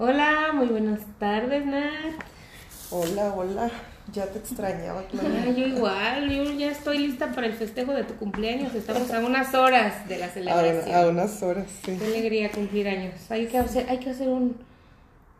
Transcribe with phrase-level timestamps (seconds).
[0.00, 2.14] Hola, muy buenas tardes, Nat.
[2.90, 3.68] Hola, hola.
[4.12, 5.44] Ya te extrañaba, Claudia.
[5.44, 8.72] Ah, yo igual, yo ya estoy lista para el festejo de tu cumpleaños.
[8.76, 10.94] Estamos a unas horas de la celebración.
[10.94, 11.96] a unas horas, sí.
[11.98, 13.14] Qué alegría cumplir años.
[13.28, 14.56] Hay que hacer, hay que hacer un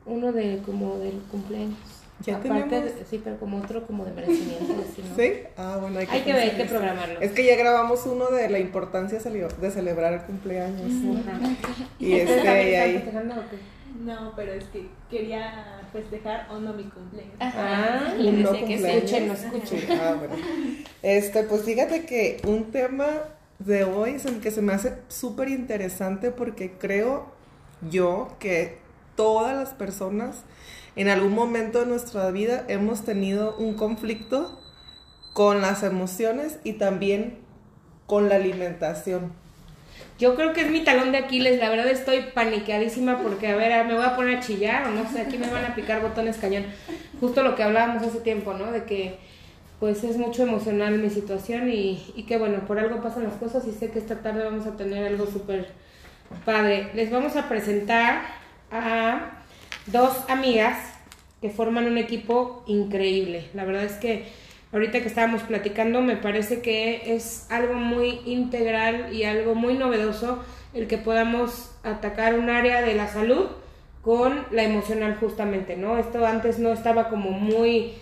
[0.07, 1.79] uno de como del cumpleaños.
[2.27, 2.93] Ya Aparte, tenemos.
[3.09, 5.15] sí, pero como otro como de merecimiento, así, ¿no?
[5.17, 5.33] ¿Sí?
[5.57, 7.21] Ah, bueno, hay que, Hay que ver, hay que programarlo.
[7.21, 10.91] Es que ya grabamos uno de la importancia de celebrar el cumpleaños.
[12.01, 13.39] Y ¿Ustedes este, y están ahí.
[13.99, 17.35] No, pero es que quería festejar o no mi cumpleaños.
[17.41, 19.05] Ah, Un le no decía que cumpleaños.
[19.05, 19.67] escuchen, no escuchen.
[19.81, 20.35] Sí, ah, bueno.
[21.03, 23.07] Este, pues fíjate que un tema
[23.59, 27.27] de hoy se- que se me hace súper interesante porque creo
[27.91, 28.79] yo que
[29.17, 30.43] todas las personas
[30.95, 34.61] en algún momento de nuestra vida hemos tenido un conflicto
[35.33, 37.39] con las emociones y también
[38.07, 39.33] con la alimentación.
[40.19, 43.87] Yo creo que es mi talón de Aquiles, la verdad estoy paniqueadísima porque, a ver,
[43.87, 46.37] me voy a poner a chillar o no sé, aquí me van a picar botones
[46.39, 46.65] cañón.
[47.21, 48.73] Justo lo que hablábamos hace tiempo, ¿no?
[48.73, 49.17] De que
[49.79, 53.65] pues es mucho emocional mi situación y, y que bueno, por algo pasan las cosas
[53.69, 55.69] y sé que esta tarde vamos a tener algo súper
[56.45, 56.91] padre.
[56.95, 58.23] Les vamos a presentar
[58.73, 59.45] a
[59.87, 60.79] dos amigas
[61.41, 63.49] que forman un equipo increíble.
[63.55, 64.27] La verdad es que
[64.73, 70.43] ahorita que estábamos platicando me parece que es algo muy integral y algo muy novedoso
[70.75, 73.47] el que podamos atacar un área de la salud
[74.03, 75.99] con la emocional justamente, ¿no?
[75.99, 77.93] Esto antes no estaba como muy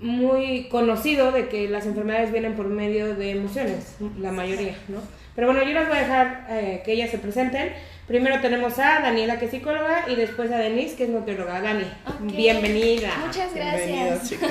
[0.00, 4.98] muy conocido de que las enfermedades vienen por medio de emociones, la mayoría, ¿no?
[5.34, 7.72] Pero bueno, yo les voy a dejar eh, que ellas se presenten.
[8.12, 11.62] Primero tenemos a Daniela, que es psicóloga, y después a Denise, que es nutrióloga.
[11.62, 11.86] Dani,
[12.20, 13.08] bienvenida.
[13.24, 14.28] Muchas gracias.
[14.28, 14.50] chicas.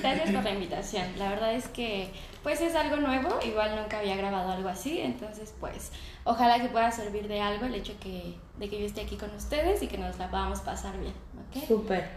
[0.00, 1.04] gracias por la invitación.
[1.18, 2.08] La verdad es que
[2.42, 5.92] pues es algo nuevo, igual nunca había grabado algo así, entonces pues
[6.24, 9.28] ojalá que pueda servir de algo el hecho que, de que yo esté aquí con
[9.34, 11.12] ustedes y que nos la podamos pasar bien,
[11.50, 11.68] ¿ok?
[11.68, 12.12] Súper.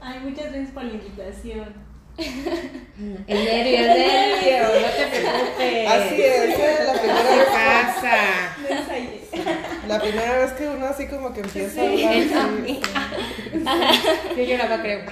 [0.00, 1.72] Ay, muchas gracias por la invitación.
[3.28, 5.88] El nervio, el nervio, no te preocupes.
[5.88, 8.16] Así es, es la primera ¿Qué vez, pasa?
[9.86, 12.48] La primera vez que uno así como que empieza a Sí, hablar.
[12.66, 12.80] sí.
[14.34, 14.36] sí.
[14.36, 15.00] Yo lloraba, creo.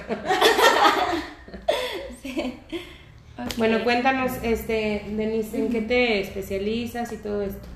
[3.37, 3.47] Ok.
[3.57, 7.67] Bueno, cuéntanos, este, Denise, ¿en qué te especializas y todo esto?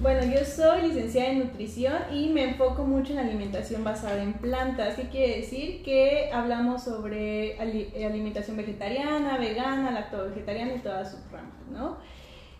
[0.00, 4.94] Bueno, yo soy licenciada en nutrición y me enfoco mucho en alimentación basada en plantas.
[4.94, 5.82] ¿Qué quiere decir?
[5.82, 11.96] Que hablamos sobre ali- alimentación vegetariana, vegana, lacto-vegetariana y todas sus ramas, ¿no?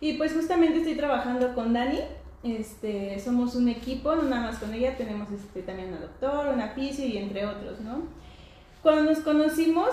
[0.01, 1.99] Y pues justamente estoy trabajando con Dani.
[2.43, 6.69] Este, somos un equipo, no nada más con ella, tenemos este, también una doctora, una
[6.69, 8.03] fisio y entre otros, ¿no?
[8.81, 9.89] Cuando nos conocimos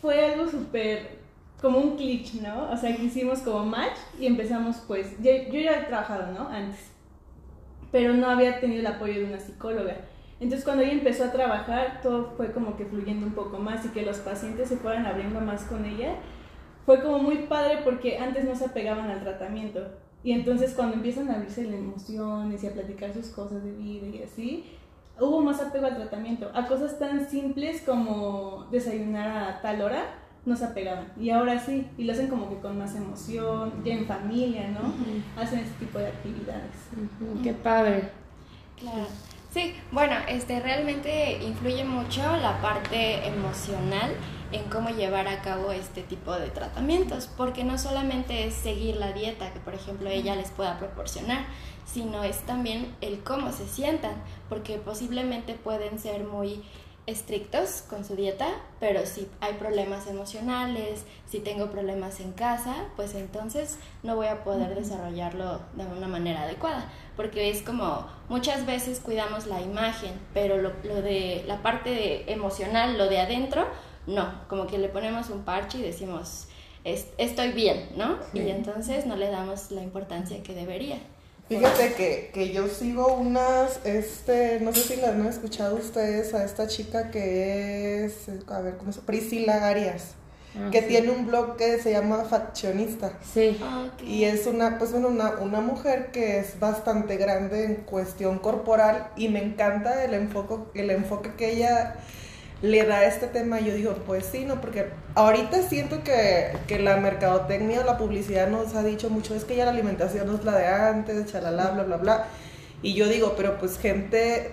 [0.00, 1.23] fue algo súper
[1.64, 2.70] como un glitch, ¿no?
[2.70, 6.46] O sea, que hicimos como match y empezamos pues, yo, yo ya he trabajado, ¿no?
[6.50, 6.90] Antes,
[7.90, 9.96] pero no había tenido el apoyo de una psicóloga.
[10.40, 13.88] Entonces cuando ella empezó a trabajar, todo fue como que fluyendo un poco más y
[13.88, 16.16] que los pacientes se fueran abriendo más con ella.
[16.84, 19.80] Fue como muy padre porque antes no se apegaban al tratamiento.
[20.22, 24.06] Y entonces cuando empiezan a abrirse las emociones y a platicar sus cosas de vida
[24.06, 24.66] y así,
[25.18, 26.50] hubo más apego al tratamiento.
[26.52, 31.12] A cosas tan simples como desayunar a tal hora, no se apegaban.
[31.18, 34.92] Y ahora sí, y lo hacen como que con más emoción, ya en familia, ¿no?
[35.40, 36.70] Hacen ese tipo de actividades.
[36.92, 38.10] Ujú, Qué padre.
[38.78, 39.06] Claro.
[39.52, 44.10] Sí, bueno, este realmente influye mucho la parte emocional
[44.50, 49.12] en cómo llevar a cabo este tipo de tratamientos, porque no solamente es seguir la
[49.12, 51.44] dieta que por ejemplo ella les pueda proporcionar,
[51.86, 54.14] sino es también el cómo se sientan,
[54.48, 56.62] porque posiblemente pueden ser muy
[57.06, 58.46] estrictos con su dieta,
[58.80, 64.42] pero si hay problemas emocionales, si tengo problemas en casa, pues entonces no voy a
[64.42, 70.56] poder desarrollarlo de una manera adecuada, porque es como muchas veces cuidamos la imagen, pero
[70.56, 73.66] lo, lo de la parte de emocional, lo de adentro,
[74.06, 76.46] no, como que le ponemos un parche y decimos,
[76.84, 78.18] "Es- estoy bien, ¿no?
[78.32, 78.40] Sí.
[78.40, 80.98] Y entonces no le damos la importancia que debería.
[81.48, 86.44] Fíjate que, que yo sigo unas, este, no sé si la han escuchado ustedes a
[86.44, 88.14] esta chica que es,
[88.48, 90.14] a ver, ¿cómo se Priscila Arias,
[90.56, 90.86] Ah, que sí.
[90.86, 93.18] tiene un blog que se llama Faccionista.
[93.34, 93.58] Sí.
[94.06, 99.08] Y es una, pues bueno, una, una mujer que es bastante grande en cuestión corporal
[99.16, 101.96] y me encanta el enfoque, el enfoque que ella
[102.64, 103.60] le da este tema.
[103.60, 104.60] Yo digo, pues sí, ¿no?
[104.60, 109.54] Porque ahorita siento que, que la mercadotecnia, la publicidad nos ha dicho mucho, es que
[109.56, 112.24] ya la alimentación no es la de antes, chalala, bla, bla, bla.
[112.82, 114.50] Y yo digo, pero pues gente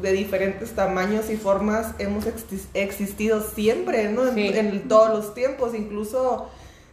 [0.00, 4.26] de diferentes tamaños y formas hemos exis- existido siempre, ¿no?
[4.26, 4.48] En, Sí.
[4.54, 6.48] en todos los tiempos, incluso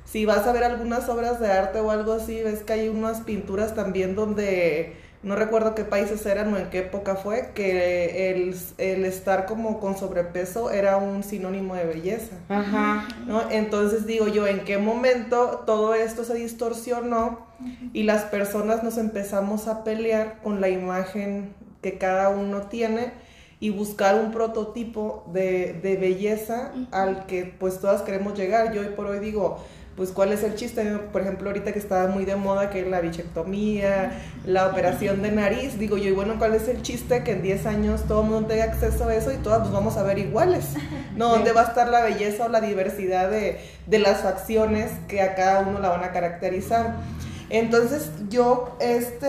[0.06, 3.21] si vas a ver algunas obras de arte o algo así, ves que hay unas
[3.21, 8.56] pinturas también donde no recuerdo qué países eran o en qué época fue, que el,
[8.77, 12.38] el estar como con sobrepeso era un sinónimo de belleza.
[12.48, 13.07] Ajá.
[13.25, 13.50] ¿no?
[13.51, 17.48] Entonces digo yo, ¿en qué momento todo esto se distorsionó
[17.92, 23.12] y las personas nos empezamos a pelear con la imagen que cada uno tiene
[23.60, 28.71] y buscar un prototipo de, de belleza al que pues todas queremos llegar?
[28.74, 29.60] Yo hoy por hoy digo,
[29.99, 30.81] pues cuál es el chiste,
[31.11, 34.13] por ejemplo, ahorita que estaba muy de moda, que la bichectomía,
[34.45, 37.21] la operación de nariz, digo yo, y bueno, ¿cuál es el chiste?
[37.21, 39.97] Que en 10 años todo el mundo tenga acceso a eso y todas nos vamos
[39.97, 40.67] a ver iguales,
[41.17, 41.27] ¿no?
[41.27, 45.35] ¿Dónde va a estar la belleza o la diversidad de, de las facciones que a
[45.35, 46.95] cada uno la van a caracterizar?
[47.49, 49.27] Entonces yo, este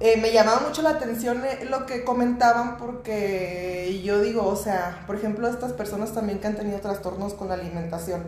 [0.00, 5.02] eh, me llamaba mucho la atención eh, lo que comentaban porque yo digo, o sea,
[5.06, 8.24] por ejemplo, estas personas también que han tenido trastornos con la alimentación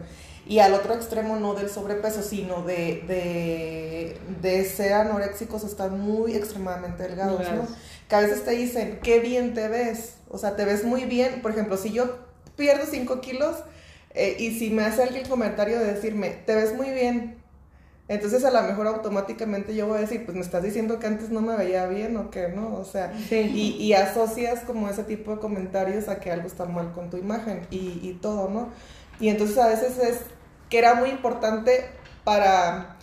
[0.47, 6.35] y al otro extremo no del sobrepeso, sino de, de, de ser anoréxicos, están muy
[6.35, 7.69] extremadamente delgados, ¿no?
[8.09, 11.41] Que a veces te dicen, qué bien te ves, o sea, te ves muy bien,
[11.43, 12.19] por ejemplo, si yo
[12.57, 13.57] pierdo 5 kilos
[14.15, 17.40] eh, y si me hace alguien el comentario de decirme, te ves muy bien,
[18.11, 21.31] entonces a lo mejor automáticamente yo voy a decir, pues me estás diciendo que antes
[21.31, 22.75] no me veía bien o qué, ¿no?
[22.75, 26.91] O sea, y, y, asocias como ese tipo de comentarios a que algo está mal
[26.91, 28.71] con tu imagen y, y todo, ¿no?
[29.21, 30.23] Y entonces a veces es
[30.69, 31.85] que era muy importante
[32.25, 32.97] para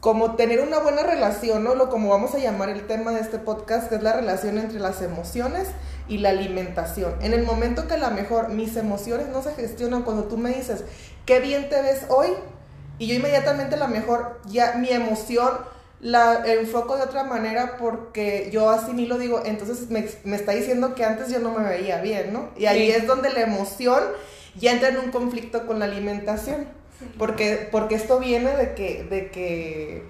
[0.00, 1.74] como tener una buena relación, ¿no?
[1.74, 4.80] Lo como vamos a llamar el tema de este podcast, que es la relación entre
[4.80, 5.68] las emociones
[6.08, 7.16] y la alimentación.
[7.20, 10.54] En el momento que a lo mejor mis emociones no se gestionan, cuando tú me
[10.54, 10.84] dices,
[11.26, 12.28] qué bien te ves hoy,
[12.98, 15.50] y yo inmediatamente la mejor, ya mi emoción
[16.00, 20.52] la enfoco de otra manera porque yo así ni lo digo, entonces me, me, está
[20.52, 22.50] diciendo que antes yo no me veía bien, ¿no?
[22.58, 24.02] Y ahí es donde la emoción
[24.54, 26.66] ya entra en un conflicto con la alimentación.
[27.18, 30.04] Porque, porque esto viene de que, de que,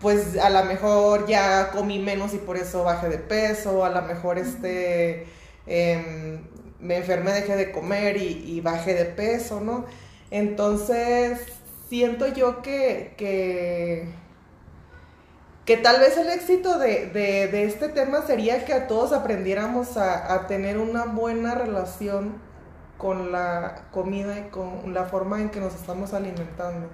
[0.00, 4.02] pues a lo mejor ya comí menos y por eso bajé de peso, a lo
[4.02, 5.26] mejor este,
[5.66, 6.40] eh,
[6.78, 9.84] me enfermé, dejé de comer y, y bajé de peso, ¿no?
[10.30, 11.38] Entonces,
[11.90, 14.08] siento yo que, que,
[15.66, 20.32] que tal vez el éxito de, de, este tema sería que a todos aprendiéramos a,
[20.32, 22.40] a, tener una buena relación
[22.96, 26.86] con la comida y con la forma en que nos estamos alimentando.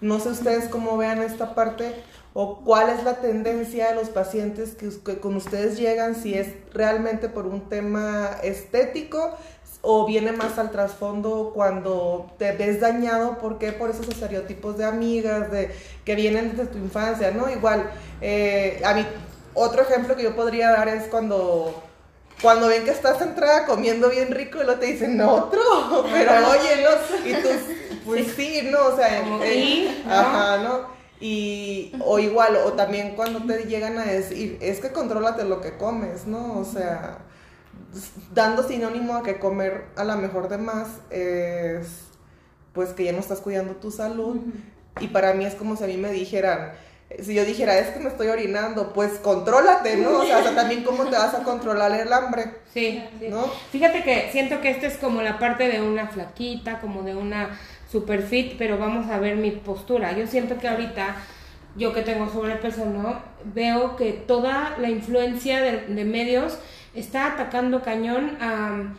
[0.00, 1.94] No sé ustedes cómo vean esta parte
[2.34, 6.48] o cuál es la tendencia de los pacientes que, que con ustedes llegan, si es
[6.74, 9.36] realmente por un tema estético,
[9.88, 13.70] o viene más al trasfondo cuando te ves dañado, ¿por qué?
[13.70, 15.72] Por esos estereotipos de amigas, de
[16.04, 17.48] que vienen desde tu infancia, ¿no?
[17.48, 17.88] Igual,
[18.20, 19.06] eh, a mí,
[19.54, 21.84] otro ejemplo que yo podría dar es cuando,
[22.42, 25.60] cuando ven que estás entrada comiendo bien rico y luego te dicen, no, otro,
[26.12, 27.28] pero oye, ¿no?
[27.28, 27.48] Y tú,
[28.04, 28.88] pues sí, ¿no?
[28.88, 30.96] O sea, eh, ajá, ¿no?
[31.20, 35.76] Y, o igual, o también cuando te llegan a decir, es que contrólate lo que
[35.76, 36.58] comes, ¿no?
[36.58, 37.18] O sea,
[38.32, 42.04] dando sinónimo a que comer a la mejor de más es
[42.72, 44.36] pues que ya no estás cuidando tu salud.
[45.00, 46.72] Y para mí es como si a mí me dijeran
[47.22, 51.04] si yo dijera es que me estoy orinando pues contrólate no o sea, también cómo
[51.04, 53.00] te vas a controlar el hambre sí,
[53.30, 57.14] no fíjate que siento que esto es como la parte de una flaquita como de
[57.14, 57.56] una
[57.90, 60.12] super fit pero vamos a ver mi postura.
[60.12, 61.16] Yo siento que ahorita
[61.76, 66.58] yo que tengo sobrepeso no veo que toda la influencia de, de medios
[66.96, 68.94] está atacando cañón a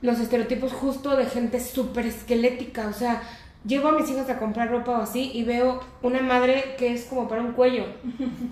[0.00, 2.88] los estereotipos justo de gente súper esquelética.
[2.88, 3.22] O sea,
[3.64, 7.04] llevo a mis hijas a comprar ropa o así y veo una madre que es
[7.04, 7.86] como para un cuello.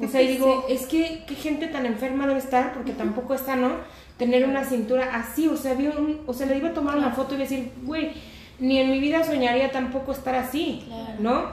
[0.02, 3.56] O sea, y digo, es que qué gente tan enferma debe estar, porque tampoco está,
[3.56, 3.72] ¿no?
[4.16, 5.48] Tener una cintura así.
[5.48, 8.12] O sea, vio un, o sea, le iba a tomar una foto y decir, güey,
[8.60, 10.86] ni en mi vida soñaría tampoco estar así,
[11.18, 11.46] ¿no?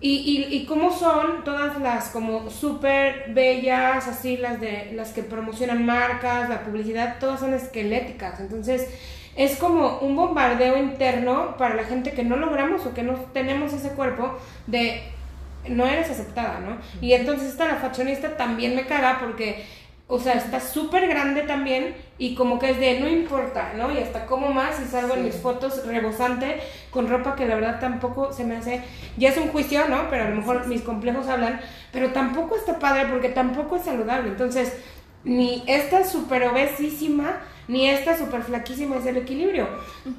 [0.00, 5.22] Y, y, y cómo son todas las como súper bellas, así las de las que
[5.22, 8.40] promocionan marcas, la publicidad, todas son esqueléticas.
[8.40, 8.88] Entonces,
[9.36, 13.72] es como un bombardeo interno para la gente que no logramos o que no tenemos
[13.72, 15.02] ese cuerpo de
[15.68, 16.78] no eres aceptada, ¿no?
[17.00, 19.64] Y entonces esta la fashionista también me caga porque
[20.12, 23.90] o sea, está súper grande también y como que es de no importa, ¿no?
[23.90, 26.60] Y hasta como más y salgo en mis fotos rebosante
[26.92, 28.80] con ropa que la verdad tampoco se me hace,
[29.16, 30.08] ya es un juicio, ¿no?
[30.08, 31.60] Pero a lo mejor mis complejos hablan,
[31.90, 34.28] pero tampoco está padre porque tampoco es saludable.
[34.28, 34.72] Entonces,
[35.24, 39.68] ni esta súper obesísima, ni esta súper flaquísima es el equilibrio.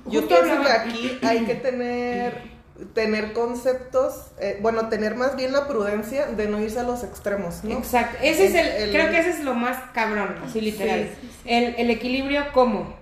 [0.06, 2.42] Yo pienso que aquí hay que tener
[2.86, 7.64] tener conceptos, eh, bueno, tener más bien la prudencia de no irse a los extremos,
[7.64, 7.78] ¿no?
[7.78, 11.10] Exacto, ese es el, creo que ese es lo más cabrón, así literal.
[11.46, 12.96] El, el, equilibrio, ¿cómo?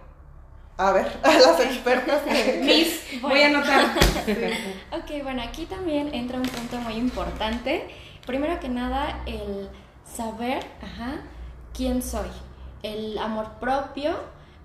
[0.77, 2.21] A ver, a las expertas.
[2.61, 3.85] Miss, voy a anotar.
[4.91, 7.87] ok, bueno, aquí también entra un punto muy importante
[8.25, 9.69] primero que nada, el
[10.05, 11.21] saber, ajá,
[11.73, 12.29] quién soy,
[12.83, 14.15] el amor propio,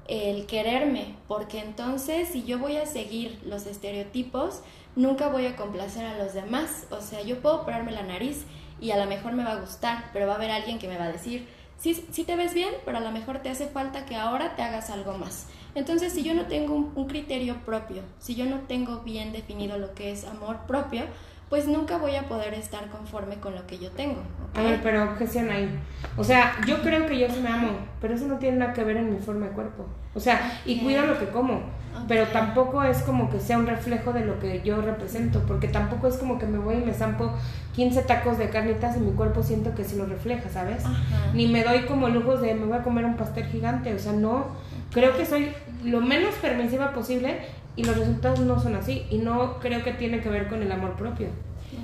[0.08, 4.60] el quererme, porque entonces si yo voy a seguir los estereotipos,
[4.96, 6.86] nunca voy a complacer a los demás.
[6.90, 8.44] O sea, yo puedo operarme la nariz
[8.80, 10.98] y a lo mejor me va a gustar, pero va a haber alguien que me
[10.98, 11.46] va a decir,
[11.78, 14.62] sí, sí te ves bien, pero a lo mejor te hace falta que ahora te
[14.62, 15.46] hagas algo más.
[15.74, 19.78] Entonces, si yo no tengo un, un criterio propio, si yo no tengo bien definido
[19.78, 21.04] lo que es amor propio,
[21.48, 24.20] pues nunca voy a poder estar conforme con lo que yo tengo.
[24.54, 25.68] A ver, pero objeción ahí.
[26.16, 28.82] O sea, yo creo que yo sí me amo, pero eso no tiene nada que
[28.82, 29.86] ver en mi forma de cuerpo.
[30.14, 31.60] O sea, y cuido lo que como,
[32.08, 36.08] pero tampoco es como que sea un reflejo de lo que yo represento, porque tampoco
[36.08, 37.32] es como que me voy y me zampo
[37.74, 40.84] 15 tacos de carnitas y mi cuerpo siento que sí lo refleja, ¿sabes?
[40.84, 40.96] Ajá.
[41.34, 44.12] Ni me doy como lujos de me voy a comer un pastel gigante, o sea,
[44.12, 44.46] no.
[44.90, 45.52] Creo que soy
[45.84, 47.38] lo menos permisiva posible
[47.76, 50.72] y los resultados no son así y no creo que tiene que ver con el
[50.72, 51.28] amor propio.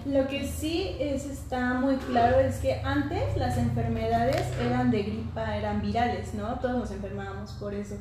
[0.06, 5.56] Lo que sí es, está muy claro es que antes las enfermedades eran de gripa,
[5.56, 6.58] eran virales, ¿no?
[6.60, 7.96] Todos nos enfermábamos por eso.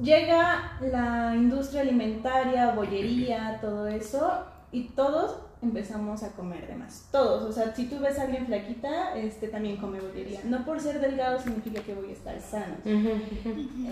[0.00, 7.06] Llega la industria alimentaria, bollería, todo eso, y todos empezamos a comer de más.
[7.12, 10.40] Todos, o sea, si tú ves a alguien flaquita, este también come bollería.
[10.44, 12.76] No por ser delgado significa que voy a estar sano.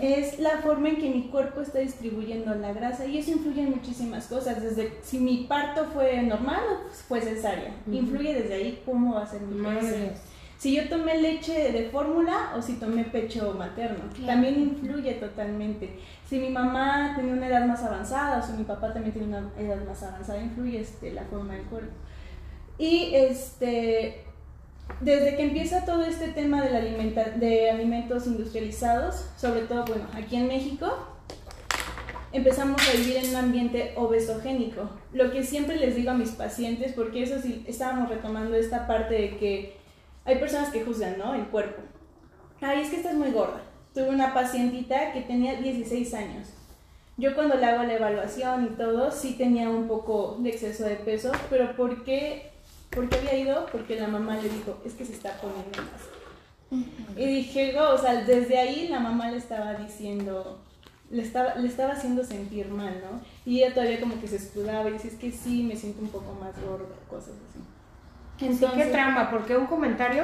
[0.01, 3.71] Es la forma en que mi cuerpo está distribuyendo la grasa y eso influye en
[3.71, 4.61] muchísimas cosas.
[4.61, 7.75] Desde si mi parto fue normal o fue cesárea.
[7.91, 10.13] Influye desde ahí cómo va a ser mi proceso.
[10.57, 14.09] Si yo tomé leche de fórmula o si tomé pecho materno.
[14.13, 14.25] Claro.
[14.25, 15.97] También influye totalmente.
[16.29, 19.49] Si mi mamá tenía una edad más avanzada o si mi papá también tiene una
[19.57, 21.91] edad más avanzada, influye este, la forma del cuerpo.
[22.77, 24.25] Y este,
[25.01, 30.35] desde que empieza todo este tema de, la de alimentos industrializados, sobre todo, bueno, aquí
[30.35, 30.87] en México,
[32.31, 34.87] empezamos a vivir en un ambiente obesogénico.
[35.11, 39.15] Lo que siempre les digo a mis pacientes, porque eso sí, estábamos retomando esta parte
[39.15, 39.77] de que
[40.25, 41.33] hay personas que juzgan, ¿no?
[41.33, 41.81] El cuerpo.
[42.61, 43.63] Ay, es que estás muy gorda.
[43.93, 46.47] Tuve una pacientita que tenía 16 años.
[47.17, 50.95] Yo cuando le hago la evaluación y todo, sí tenía un poco de exceso de
[50.95, 52.51] peso, pero ¿por qué,
[52.91, 53.65] ¿por qué había ido?
[53.71, 57.17] Porque la mamá le dijo, es que se está poniendo más.
[57.17, 60.59] Y dije, "Go", o sea, desde ahí la mamá le estaba diciendo,
[61.09, 63.19] le estaba, le estaba haciendo sentir mal, ¿no?
[63.45, 66.09] Y ella todavía como que se escudaba y dice, es que sí, me siento un
[66.09, 67.59] poco más gorda, cosas así.
[68.39, 70.23] Sí, qué trampa, porque un comentario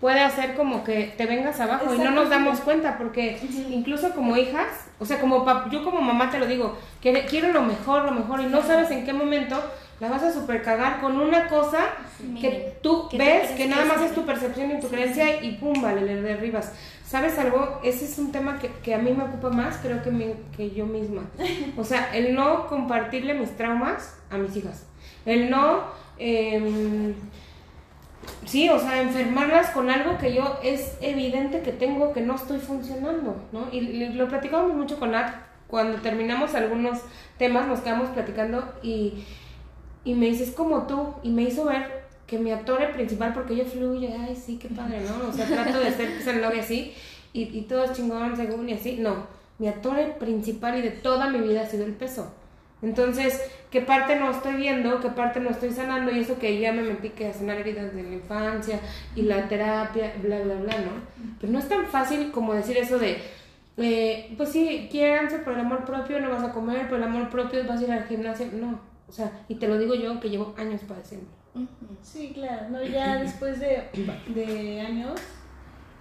[0.00, 3.38] puede hacer como que te vengas abajo y no nos damos cuenta, porque
[3.70, 4.68] incluso como hijas,
[5.00, 8.12] o sea, como pap- yo como mamá te lo digo, que quiero lo mejor, lo
[8.12, 9.60] mejor, y no sabes en qué momento
[9.98, 11.80] la vas a super cagar con una cosa
[12.40, 15.80] que tú Que ves, que nada más es tu percepción y tu creencia y pum,
[15.82, 16.72] vale, le derribas.
[17.04, 17.80] ¿Sabes algo?
[17.82, 20.70] Ese es un tema que, que a mí me ocupa más, creo que, mi- que
[20.70, 21.22] yo misma.
[21.76, 24.84] O sea, el no compartirle mis traumas a mis hijas.
[25.24, 25.84] El no...
[26.18, 27.14] em,
[28.44, 32.58] Sí, o sea, enfermarlas con algo que yo es evidente que tengo que no estoy
[32.58, 33.68] funcionando, ¿no?
[33.72, 35.34] Y lo platicábamos mucho con Nat
[35.66, 37.00] cuando terminamos algunos
[37.38, 39.24] temas, nos quedamos platicando y,
[40.04, 43.54] y me dice, es como tú, y me hizo ver que mi actor principal, porque
[43.54, 45.28] ella fluye, ay, sí, qué padre, ¿no?
[45.28, 46.94] O sea, trato de ser el novio así,
[47.32, 49.26] y, y todo según y así, no,
[49.58, 52.32] mi actor principal y de toda mi vida ha sido el peso.
[52.86, 55.00] Entonces, ¿qué parte no estoy viendo?
[55.00, 56.12] ¿Qué parte no estoy sanando?
[56.12, 58.78] Y eso que ya me metí que a sanar heridas de la infancia
[59.16, 60.92] y la terapia, bla, bla, bla, ¿no?
[61.40, 63.18] Pero no es tan fácil como decir eso de,
[63.76, 67.28] eh, pues sí, quiéranse por el amor propio, no vas a comer, por el amor
[67.28, 68.46] propio vas a ir al gimnasio.
[68.52, 68.78] No,
[69.08, 71.26] o sea, y te lo digo yo que llevo años padeciendo.
[72.02, 72.84] Sí, claro, ¿no?
[72.84, 73.82] Ya después de,
[74.28, 75.20] de años,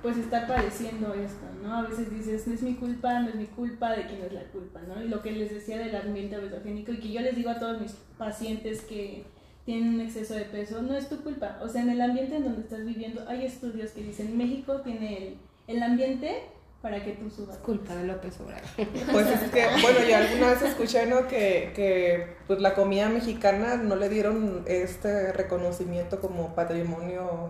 [0.06, 1.80] pues estar padeciendo esto, ¿no?
[1.80, 4.44] A veces dices, no es mi culpa, no es mi culpa, de quién es la
[4.52, 5.04] culpa, ¿no?
[5.04, 7.82] Y lo que les decía del ambiente obesogénico y que yo les digo a todos
[7.82, 9.24] mis pacientes que
[9.66, 11.58] tienen un exceso de peso, no es tu culpa.
[11.60, 15.18] O sea, en el ambiente en donde estás viviendo, hay estudios que dicen, México tiene
[15.18, 16.44] el, el ambiente
[16.84, 17.56] para que tú subas.
[17.56, 18.62] Es culpa de López Obrador.
[19.12, 21.28] Pues es que, bueno, yo alguna vez escuché, ¿no?
[21.28, 27.50] Que, que pues la comida mexicana no le dieron este reconocimiento como patrimonio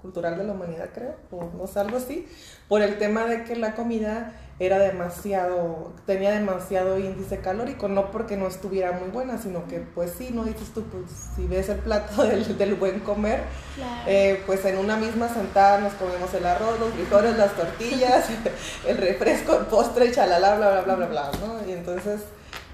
[0.00, 2.26] cultural de la humanidad, creo, o no sé, algo así,
[2.68, 8.36] por el tema de que la comida era demasiado, tenía demasiado índice calórico, no porque
[8.36, 11.78] no estuviera muy buena, sino que pues sí, no dices tú, pues si ves el
[11.78, 13.42] plato del, del buen comer,
[13.74, 14.02] Claro.
[14.06, 18.26] eh, pues en una misma sentada nos comemos el arroz, los frijoles, las tortillas,
[18.86, 21.68] el refresco, el postre, chalala, bla, bla, bla, bla, bla, ¿no?
[21.68, 22.22] Y entonces,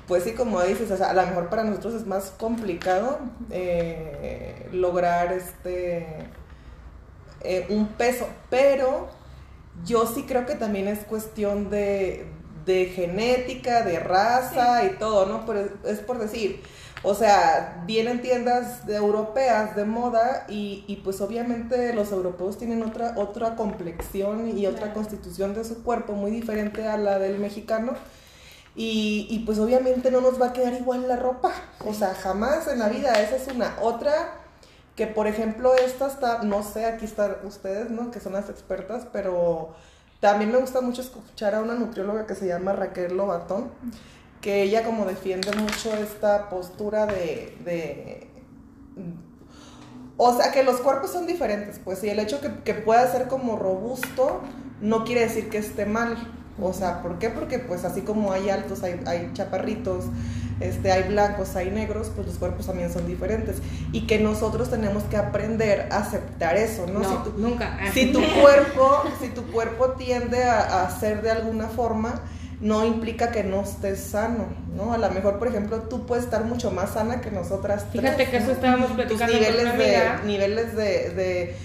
[0.07, 3.19] pues sí, como dices, o sea, a lo mejor para nosotros es más complicado
[3.51, 6.07] eh, lograr este
[7.44, 9.08] eh, un peso, pero
[9.84, 12.26] yo sí creo que también es cuestión de,
[12.66, 15.44] de genética, de raza y todo, ¿no?
[15.46, 16.62] Pero es, es por decir,
[17.04, 22.82] O sea, vienen tiendas de europeas de moda y, y, pues obviamente los europeos tienen
[22.84, 27.94] otra, otra complexión y otra constitución de su cuerpo muy diferente a la del mexicano.
[28.75, 31.52] Y, y, pues obviamente no nos va a quedar igual la ropa.
[31.87, 33.12] O sea, jamás en la vida.
[33.20, 33.76] Esa es una.
[33.82, 34.41] Otra,
[34.96, 38.11] que por ejemplo, esta está, no sé, aquí están ustedes, ¿no?
[38.11, 39.75] Que son las expertas, pero
[40.20, 43.70] también me gusta mucho escuchar a una nutrióloga que se llama Raquel Lobatón,
[44.40, 48.28] que ella como defiende mucho esta postura de, de
[50.16, 53.28] o sea, que los cuerpos son diferentes, pues, y el hecho que, que pueda ser
[53.28, 54.40] como robusto
[54.80, 56.16] no quiere decir que esté mal.
[56.61, 57.30] O sea, ¿por qué?
[57.30, 60.04] Porque pues así como hay altos, hay, hay chaparritos,
[60.69, 63.57] este, hay blancos, hay negros, pues los cuerpos también son diferentes.
[63.92, 67.00] Y que nosotros tenemos que aprender a aceptar eso, ¿no?
[67.00, 67.78] No, si tu, nunca.
[67.92, 72.21] Si tu cuerpo, si tu cuerpo tiende a, a ser de alguna forma,
[72.61, 74.92] no implica que no estés sano, ¿no?
[74.92, 78.28] A lo mejor, por ejemplo, tú puedes estar mucho más sana que nosotras Fíjate tres,
[78.28, 78.45] que ¿no?
[78.45, 81.57] eso estábamos Tus platicando niveles con una de, niveles de, de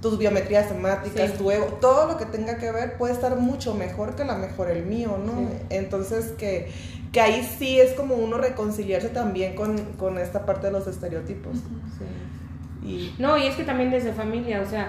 [0.00, 1.38] tus biometrías hemáticas, Sí.
[1.38, 4.36] tu ego, todo lo que tenga que ver puede estar mucho mejor que a lo
[4.36, 5.32] mejor el mío, ¿no?
[5.32, 5.46] Sí.
[5.70, 6.70] Entonces que,
[7.14, 11.56] que ahí sí es como uno reconciliarse también con, con esta parte de los estereotipos.
[11.96, 12.86] Sí.
[12.86, 14.88] Y No, y es que también desde familia, o sea,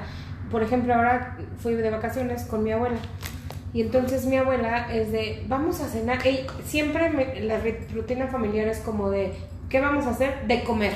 [0.52, 2.98] por ejemplo, ahora fui de vacaciones con mi abuela.
[3.74, 6.26] Y entonces mi abuela es de, vamos a cenar.
[6.26, 7.60] Ey, siempre me- la
[7.94, 9.34] rutina familiar es como de,
[9.70, 10.48] ¿qué vamos a hacer?
[10.48, 10.94] De comer.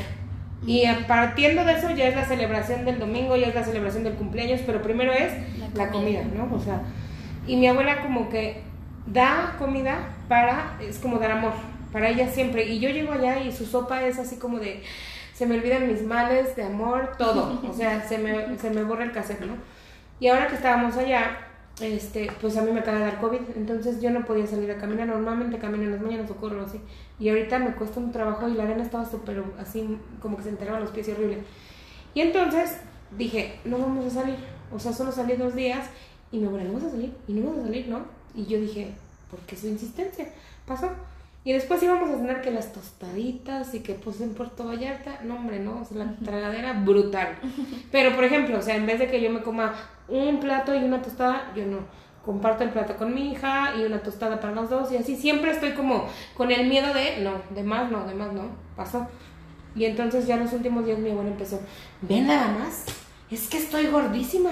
[0.66, 4.04] Y a- partiendo de eso ya es la celebración del domingo, ya es la celebración
[4.04, 5.32] del cumpleaños, pero primero es
[5.76, 6.22] La la comida.
[6.24, 6.56] comida, ¿no?
[6.56, 6.82] O sea,
[7.46, 8.62] y mi abuela como que
[9.12, 11.54] da comida para, es como dar amor,
[11.92, 12.66] para ella siempre.
[12.66, 14.84] Y yo llego allá y su sopa es así como de,
[15.34, 17.62] se me olvidan mis males de amor, todo.
[17.68, 19.54] O sea, se me, se me borra el cassette, ¿no?
[20.20, 21.38] Y ahora que estábamos allá,
[21.82, 24.78] este, pues a mí me acaba de dar COVID, entonces yo no podía salir a
[24.78, 25.08] caminar.
[25.08, 26.82] Normalmente camino en las mañanas o corro así.
[27.20, 30.50] Y ahorita me cuesta un trabajo y la arena estaba súper así, como que se
[30.50, 31.44] enterraban los pies y horrible.
[32.14, 32.78] Y entonces
[33.18, 34.36] dije, no vamos a salir.
[34.72, 35.90] O sea, solo salí dos días
[36.32, 38.19] y no vas a salir, y no vas a salir, ¿no?
[38.36, 38.92] Y yo dije,
[39.30, 40.30] ¿por qué su insistencia?
[40.66, 40.90] Pasó.
[41.44, 45.36] Y después íbamos a cenar que las tostaditas y que pues en Puerto Vallarta, no
[45.36, 47.38] hombre, no, o sea, la tragadera brutal.
[47.92, 49.74] Pero por ejemplo, o sea, en vez de que yo me coma
[50.10, 51.78] un plato y una tostada, yo no.
[52.26, 55.52] Comparto el plato con mi hija y una tostada para los dos y así siempre
[55.52, 59.08] estoy como con el miedo de, no, de más no, de más no, pasó.
[59.74, 61.60] Y entonces ya los últimos días mi abuela empezó,
[62.02, 62.86] ven nada más,
[63.32, 64.50] es que estoy gordísima,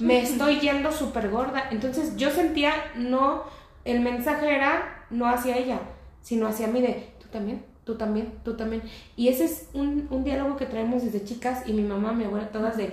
[0.00, 1.68] me estoy yendo súper gorda.
[1.70, 3.44] Entonces yo sentía, no,
[3.84, 5.80] el mensaje era no hacia ella,
[6.22, 8.82] sino hacia mí de, tú también, tú también, tú también.
[9.16, 12.48] Y ese es un, un diálogo que traemos desde chicas y mi mamá, mi abuela,
[12.48, 12.90] todas de,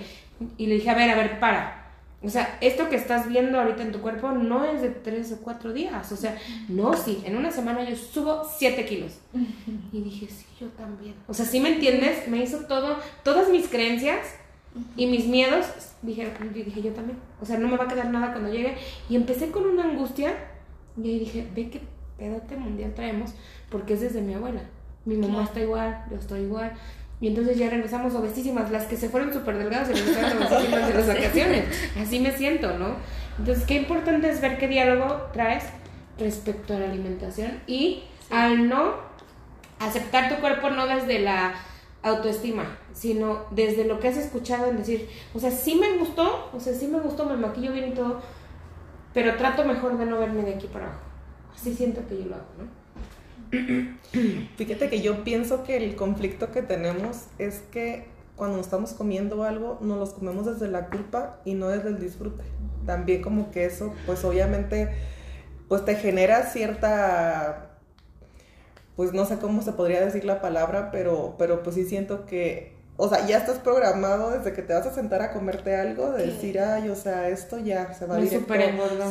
[0.58, 1.84] y le dije, a ver, a ver, para.
[2.24, 5.38] O sea, esto que estás viendo ahorita en tu cuerpo no es de tres o
[5.38, 6.12] cuatro días.
[6.12, 6.36] O sea,
[6.68, 9.20] no, sí, en una semana yo subo siete kilos.
[9.94, 11.16] Y dije, sí, yo también.
[11.28, 12.28] O sea, ¿sí me entiendes?
[12.28, 14.20] Me hizo todo, todas mis creencias
[14.96, 15.66] y mis miedos,
[16.02, 17.18] dije, yo dije, yo también.
[17.42, 18.76] O sea, no me va a quedar nada cuando llegue.
[19.10, 20.34] Y empecé con una angustia
[21.02, 21.82] y ahí dije, ve qué
[22.18, 23.32] pedote mundial traemos,
[23.70, 24.62] porque es desde mi abuela.
[25.06, 25.48] Mi mamá Claro.
[25.48, 26.72] está igual, yo estoy igual.
[27.22, 31.08] Y entonces ya regresamos obesísimas, las que se fueron súper delgadas regresaron obesísimas de las
[31.08, 31.66] vacaciones.
[32.00, 32.96] Así me siento, ¿no?
[33.40, 35.64] Entonces, qué importante es ver qué diálogo traes
[36.20, 38.96] respecto a la alimentación y al no
[39.80, 41.54] aceptar tu cuerpo no desde la
[42.04, 46.60] autoestima, sino desde lo que has escuchado en decir, o sea, sí me gustó, o
[46.60, 48.22] sea, sí me gustó, me maquillo bien y todo,
[49.14, 51.02] pero trato mejor de no verme de aquí para abajo.
[51.56, 52.88] Así siento que yo lo hago, ¿no?
[54.58, 59.80] Fíjate que yo pienso que el conflicto que tenemos es que cuando estamos comiendo algo,
[59.82, 62.44] nos los comemos desde la culpa y no desde el disfrute.
[62.86, 64.90] También como que eso, pues obviamente,
[65.68, 67.67] pues te genera cierta,
[68.98, 72.76] pues no sé cómo se podría decir la palabra, pero, pero pues sí siento que,
[72.98, 76.26] o sea, ya estás programado desde que te vas a sentar a comerte algo, de
[76.26, 78.52] decir, ay, o sea, esto ya se va Me directo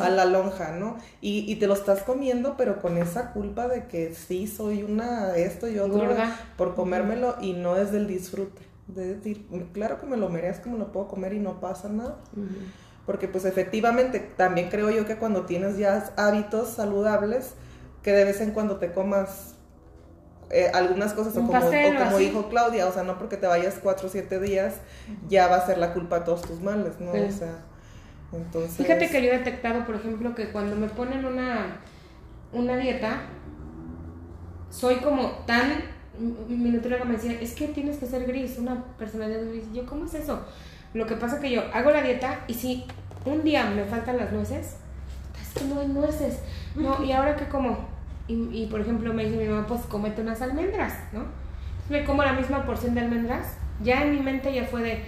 [0.02, 0.96] a la lonja, ¿no?
[1.20, 5.36] Y, y te lo estás comiendo, pero con esa culpa de que sí, soy una
[5.36, 6.36] esto y otro Gorda.
[6.58, 8.60] por comérmelo y no es del disfrute.
[8.88, 12.16] De decir, claro que me lo merezco, me lo puedo comer y no pasa nada.
[13.04, 17.54] Porque pues efectivamente, también creo yo que cuando tienes ya hábitos saludables,
[18.02, 19.55] que de vez en cuando te comas
[20.50, 23.46] eh, algunas cosas, o como, pastel o como dijo Claudia, o sea, no porque te
[23.46, 24.76] vayas cuatro o siete días,
[25.28, 27.12] ya va a ser la culpa de todos tus males, ¿no?
[27.12, 27.18] Sí.
[27.28, 27.58] O sea,
[28.32, 28.76] entonces...
[28.76, 31.80] Fíjate que yo he detectado, por ejemplo, que cuando me ponen una,
[32.52, 33.22] una dieta,
[34.70, 35.96] soy como tan...
[36.18, 39.64] Mi mi nutrióloga me decía, es que tienes que ser gris, una personalidad gris.
[39.70, 40.40] Y yo, ¿cómo es eso?
[40.94, 42.86] Lo que pasa que yo hago la dieta y si
[43.26, 44.76] un día me faltan las nueces,
[45.42, 46.38] es que no hay nueces.
[46.74, 47.95] No, ¿y ahora qué como?
[48.28, 51.24] Y, y, por ejemplo me dice mi mamá, pues cómete unas almendras, ¿no?
[51.88, 55.04] me como la misma porción de almendras, ya en mi mente ya fue de,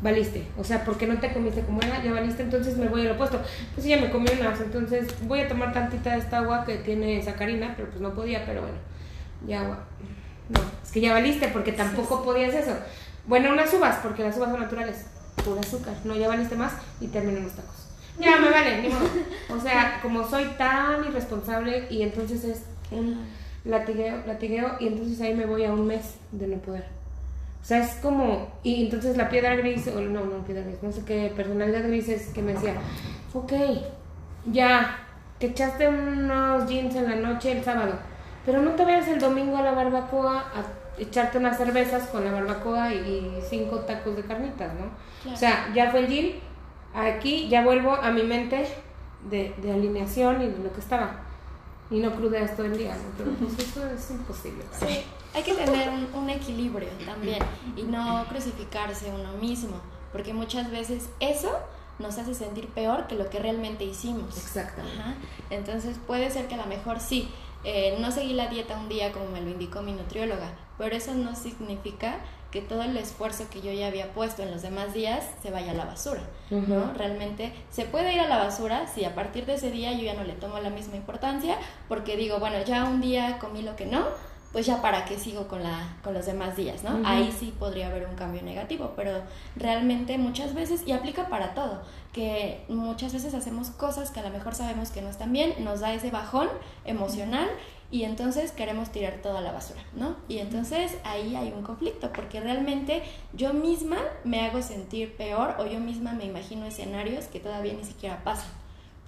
[0.00, 3.12] valiste, o sea, porque no te comiste como era, ya valiste, entonces me voy al
[3.12, 3.40] opuesto.
[3.74, 7.22] Pues ya me comí unas, entonces voy a tomar tantita de esta agua que tiene
[7.22, 8.76] sacarina, pero pues no podía, pero bueno,
[9.46, 9.84] ya agua.
[10.50, 12.76] No, es que ya valiste porque tampoco podías eso.
[13.26, 15.06] Bueno, unas uvas, porque las uvas son naturales,
[15.42, 17.83] pura azúcar, no, ya valiste más y terminan los tacos.
[18.18, 19.08] Ya me vale, ni modo.
[19.50, 23.26] O sea, como soy tan irresponsable y entonces es un
[23.64, 26.84] latigueo, latigueo y entonces ahí me voy a un mes de no poder.
[27.62, 30.92] O sea, es como, y entonces la piedra gris, o no, no, piedra gris, no
[30.92, 32.74] sé qué, personalidad gris es que me decía,
[33.32, 33.52] ok,
[34.52, 34.98] ya,
[35.38, 37.94] te echaste unos jeans en la noche el sábado,
[38.44, 42.32] pero no te vayas el domingo a la barbacoa a echarte unas cervezas con la
[42.32, 45.32] barbacoa y, cinco tacos de carnitas, ¿no?
[45.32, 46.32] O sea, ya fue el jean,
[46.94, 48.66] aquí ya vuelvo a mi mente
[49.28, 51.24] de, de alineación y de lo que estaba
[51.90, 53.02] y no crudeas todo el día, ¿no?
[53.16, 54.64] Pero pues eso es imposible.
[54.78, 55.04] Sí,
[55.34, 57.40] hay que tener un, equilibrio también
[57.76, 59.80] y no crucificarse uno mismo,
[60.12, 61.52] porque muchas veces eso
[61.98, 64.36] nos hace sentir peor que lo que realmente hicimos.
[64.36, 64.98] Exactamente.
[65.50, 67.30] Entonces puede ser que a lo mejor sí,
[67.62, 71.14] eh, no seguí la dieta un día como me lo indicó mi nutrióloga, pero eso
[71.14, 72.18] no significa
[72.54, 75.72] que todo el esfuerzo que yo ya había puesto en los demás días se vaya
[75.72, 76.92] a la basura, ¿no?
[76.94, 80.14] Realmente se puede ir a la basura si a partir de ese día yo ya
[80.14, 83.86] no le tomo la misma importancia, porque digo, bueno, ya un día comí lo que
[83.86, 84.04] no,
[84.52, 87.04] pues ya para qué sigo con, la, con los demás días, ¿no?
[87.04, 89.10] Ahí sí podría haber un cambio negativo, pero
[89.56, 94.30] realmente muchas veces, y aplica para todo, que muchas veces hacemos cosas que a lo
[94.30, 96.46] mejor sabemos que no están bien, nos da ese bajón
[96.84, 97.48] emocional
[97.94, 100.16] y entonces queremos tirar toda la basura, ¿no?
[100.26, 103.04] Y entonces ahí hay un conflicto, porque realmente
[103.34, 107.84] yo misma me hago sentir peor o yo misma me imagino escenarios que todavía ni
[107.84, 108.50] siquiera pasan.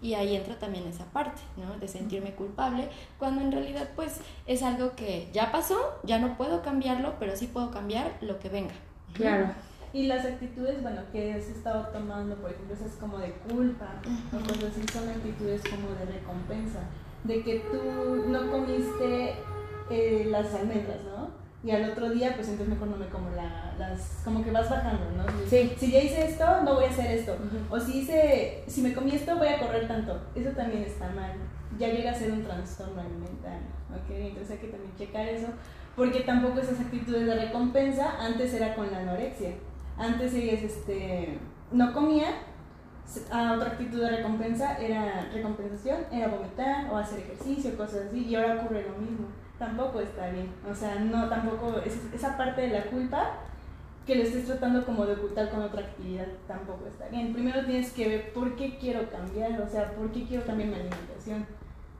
[0.01, 1.77] Y ahí entra también esa parte, ¿no?
[1.81, 6.62] De sentirme culpable, cuando en realidad pues es algo que ya pasó, ya no puedo
[6.62, 8.75] cambiarlo, pero sí puedo cambiar lo que venga.
[9.14, 9.49] Claro.
[9.92, 13.94] Y las actitudes, bueno, que has estado tomando, por ejemplo, esas como de culpa,
[14.33, 16.83] o cosas así, son actitudes como de recompensa
[17.26, 19.34] de que tú no comiste
[19.90, 21.46] eh, las almendras, ¿no?
[21.64, 25.04] Y al otro día, pues entonces mejor no me como las, como que vas bajando,
[25.16, 25.24] ¿no?
[25.48, 25.74] Sí.
[25.76, 27.36] Si ya hice esto, no voy a hacer esto.
[27.68, 30.20] O si hice, si me comí esto, voy a correr tanto.
[30.34, 31.32] Eso también está mal.
[31.76, 34.10] Ya llega a ser un trastorno alimentario, ¿ok?
[34.10, 35.48] Entonces hay que también checar eso.
[35.96, 39.54] Porque tampoco esas actitudes de recompensa, antes era con la anorexia.
[39.98, 41.38] Antes ellas, este,
[41.72, 42.28] no comía,
[43.30, 48.34] a otra actitud de recompensa era recompensación, era vomitar o hacer ejercicio, cosas así, y
[48.34, 49.26] ahora ocurre lo mismo.
[49.58, 50.50] Tampoco está bien.
[50.70, 51.80] O sea, no, tampoco,
[52.14, 53.40] esa parte de la culpa
[54.06, 57.32] que lo estés tratando como de ocultar con otra actividad tampoco está bien.
[57.32, 60.76] Primero tienes que ver por qué quiero cambiar, o sea, por qué quiero cambiar mi
[60.76, 61.46] alimentación.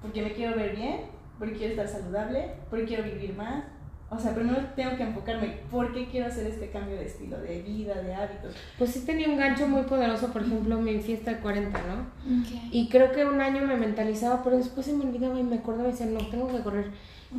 [0.01, 1.01] Porque me quiero ver bien,
[1.39, 3.65] porque quiero estar saludable, porque quiero vivir más,
[4.09, 7.61] o sea, primero tengo que enfocarme por qué quiero hacer este cambio de estilo, de
[7.63, 8.55] vida, de hábitos.
[8.79, 12.07] Pues sí tenía un gancho muy poderoso, por ejemplo, mi fiesta de 40, ¿no?
[12.71, 15.89] Y creo que un año me mentalizaba, pero después se me olvidaba y me acordaba
[15.89, 16.93] y decía, no, tengo que correr.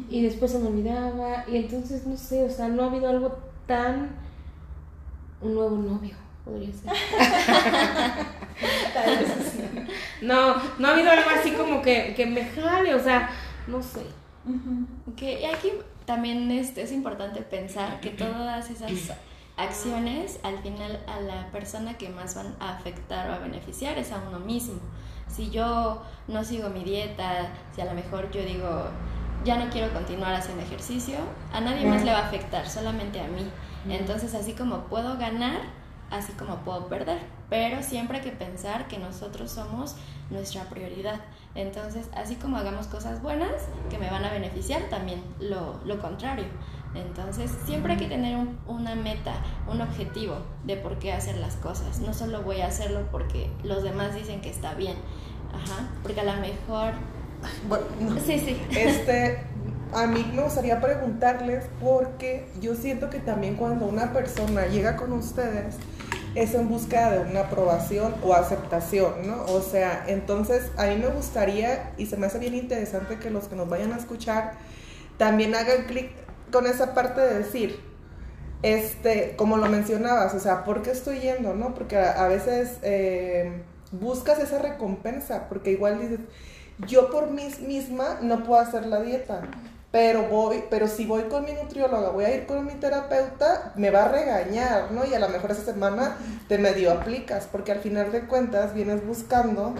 [0.09, 1.45] Y después se me olvidaba.
[1.47, 4.27] Y entonces, no sé, o sea, no ha habido algo tan...
[5.39, 6.91] Un nuevo novio, podría ser.
[10.23, 13.29] no, no ha habido algo así como que, que me jale, o sea,
[13.67, 14.01] no sé.
[15.15, 15.71] Que aquí
[16.07, 19.11] también es, es importante pensar que todas esas
[19.57, 24.13] acciones al final a la persona que más van a afectar o a beneficiar es
[24.13, 24.79] a uno mismo.
[25.27, 28.85] Si yo no sigo mi dieta, si a lo mejor yo digo,
[29.43, 31.17] ya no quiero continuar haciendo ejercicio,
[31.51, 33.45] a nadie más le va a afectar, solamente a mí.
[33.89, 35.59] Entonces, así como puedo ganar,
[36.09, 37.19] así como puedo perder.
[37.49, 39.97] Pero siempre hay que pensar que nosotros somos
[40.29, 41.19] nuestra prioridad.
[41.57, 46.45] Entonces, así como hagamos cosas buenas que me van a beneficiar, también lo, lo contrario.
[46.93, 49.33] Entonces, siempre hay que tener una meta,
[49.67, 51.99] un objetivo de por qué hacer las cosas.
[51.99, 54.95] No solo voy a hacerlo porque los demás dicen que está bien.
[55.51, 56.93] Ajá, porque a lo mejor...
[57.67, 57.85] Bueno,
[58.25, 58.61] Sí, sí.
[58.71, 59.43] Este,
[59.93, 65.11] a mí me gustaría preguntarles porque yo siento que también cuando una persona llega con
[65.11, 65.77] ustedes,
[66.35, 69.43] es en busca de una aprobación o aceptación, ¿no?
[69.45, 73.45] O sea, entonces a mí me gustaría y se me hace bien interesante que los
[73.45, 74.53] que nos vayan a escuchar
[75.17, 76.11] también hagan clic
[76.51, 77.79] con esa parte de decir,
[78.63, 81.73] este, como lo mencionabas, o sea, ¿por qué estoy yendo, no?
[81.73, 86.19] Porque a, veces eh, buscas esa recompensa, porque igual dices,
[86.87, 89.41] yo por mí misma no puedo hacer la dieta,
[89.91, 93.89] pero voy, pero si voy con mi nutrióloga, voy a ir con mi terapeuta, me
[93.89, 95.05] va a regañar, ¿no?
[95.05, 99.05] Y a lo mejor esa semana te medio aplicas, porque al final de cuentas vienes
[99.05, 99.75] buscando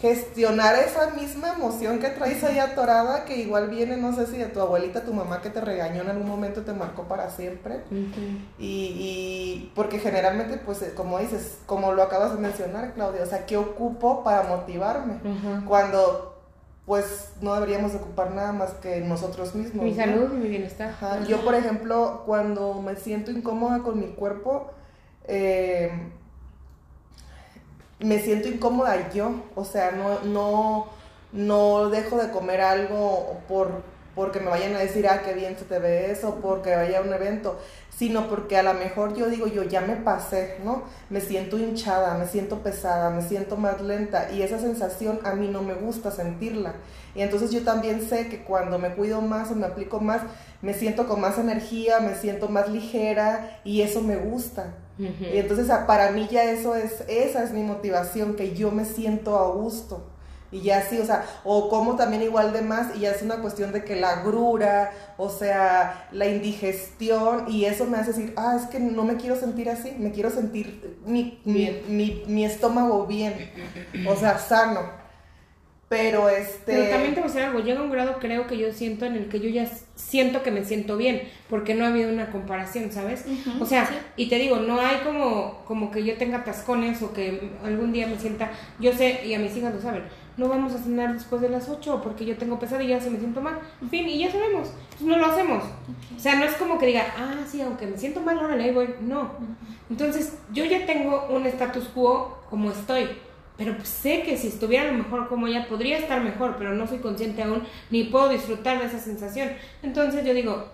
[0.00, 4.44] gestionar esa misma emoción que traes ahí atorada, que igual viene, no sé si de
[4.46, 7.80] tu abuelita, tu mamá que te regañó en algún momento, te marcó para siempre.
[8.58, 13.26] y, y, porque generalmente, pues, eh, como dices, como lo acabas de mencionar, Claudia, o
[13.26, 15.18] sea, ¿qué ocupo para motivarme?
[15.66, 16.35] Cuando
[16.86, 19.84] pues no deberíamos ocupar nada más que nosotros mismos.
[19.84, 20.94] Mi salud y mi bienestar.
[21.26, 24.70] Yo, por ejemplo, cuando me siento incómoda con mi cuerpo,
[25.26, 25.90] eh,
[27.98, 30.86] me siento incómoda yo, o sea, no, no,
[31.32, 33.82] no dejo de comer algo por,
[34.14, 37.02] porque me vayan a decir, ah, qué bien se te ve eso, porque vaya a
[37.02, 37.58] un evento,
[37.96, 40.82] sino porque a lo mejor yo digo, yo ya me pasé, ¿no?
[41.08, 45.48] Me siento hinchada, me siento pesada, me siento más lenta y esa sensación a mí
[45.48, 46.74] no me gusta sentirla.
[47.14, 50.20] Y entonces yo también sé que cuando me cuido más o me aplico más,
[50.60, 54.74] me siento con más energía, me siento más ligera y eso me gusta.
[54.98, 59.38] Y entonces para mí ya eso es, esa es mi motivación, que yo me siento
[59.38, 60.10] a gusto.
[60.52, 63.36] Y ya sí, o sea, o como también igual de más, y ya es una
[63.36, 68.56] cuestión de que la grura, o sea, la indigestión, y eso me hace decir, ah,
[68.60, 73.34] es que no me quiero sentir así, me quiero sentir mi, mi, mi estómago bien,
[74.08, 75.06] o sea, sano.
[75.88, 76.72] Pero este.
[76.72, 79.14] Pero también te voy a decir algo, llega un grado creo que yo siento en
[79.14, 82.90] el que yo ya siento que me siento bien, porque no ha habido una comparación,
[82.90, 83.24] ¿sabes?
[83.60, 87.52] o sea, y te digo, no hay como, como que yo tenga tascones o que
[87.64, 90.02] algún día me sienta, yo sé, y a mis hijas lo saben,
[90.36, 93.40] no vamos a cenar después de las 8 porque yo tengo pesadillas y me siento
[93.40, 93.58] mal.
[93.80, 95.64] En fin, y ya sabemos, pues no lo hacemos.
[96.16, 98.72] O sea, no es como que diga, ah, sí, aunque me siento mal, ahora ahí
[98.72, 98.94] voy.
[99.00, 99.30] No.
[99.88, 103.08] Entonces, yo ya tengo un status quo como estoy
[103.56, 106.74] pero pues sé que si estuviera a lo mejor como ella podría estar mejor, pero
[106.74, 109.50] no soy consciente aún ni puedo disfrutar de esa sensación.
[109.82, 110.68] Entonces yo digo,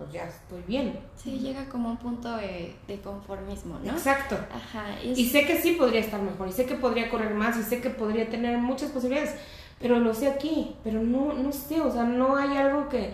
[0.00, 0.98] pues ya estoy bien.
[1.14, 3.92] Sí, llega como un punto de, conformismo, ¿no?
[3.92, 4.34] Exacto.
[4.50, 4.98] Ajá.
[5.04, 7.82] Y, sé que sí podría estar mejor, y sé que podría correr más, y sé
[7.82, 9.34] que podría tener muchas posibilidades,
[9.78, 13.12] pero lo sé aquí, pero no, no sé, o sea, no hay algo que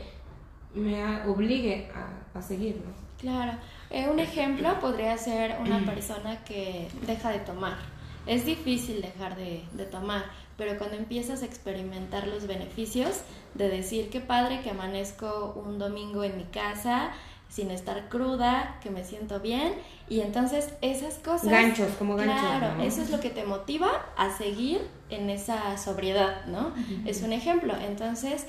[0.77, 2.95] me obligue a, a seguir, ¿no?
[3.19, 3.59] Claro.
[3.91, 7.97] Eh, un ejemplo podría ser una persona que deja de tomar
[8.27, 10.25] es difícil dejar de, tomar,
[10.57, 13.21] pero cuando empiezas a experimentar los beneficios
[13.57, 17.11] de decir qué padre que amanezco un domingo en mi casa
[17.49, 19.75] sin estar cruda, que me siento bien
[20.09, 24.37] y entonces esas cosas ganchos como ganchos claro eso es lo que te motiva a
[24.37, 26.73] seguir en esa sobriedad no
[27.05, 27.75] es un ejemplo.
[27.77, 28.47] Entonces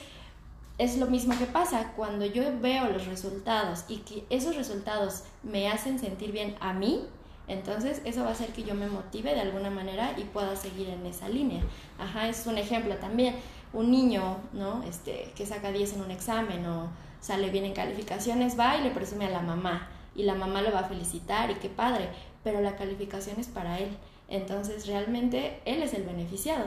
[0.77, 5.69] es lo mismo que pasa cuando yo veo los resultados y que esos resultados me
[5.69, 7.05] hacen sentir bien a mí
[7.47, 10.89] entonces, eso va a hacer que yo me motive de alguna manera y pueda seguir
[10.89, 11.63] en esa línea.
[11.97, 13.35] Ajá, es un ejemplo también.
[13.73, 14.83] Un niño, ¿no?
[14.83, 16.89] Este, que saca 10 en un examen o
[17.21, 19.89] sale bien en calificaciones, va y le presume a la mamá.
[20.13, 22.09] Y la mamá lo va a felicitar y qué padre,
[22.43, 23.89] pero la calificación es para él.
[24.27, 26.65] Entonces, realmente él es el beneficiado.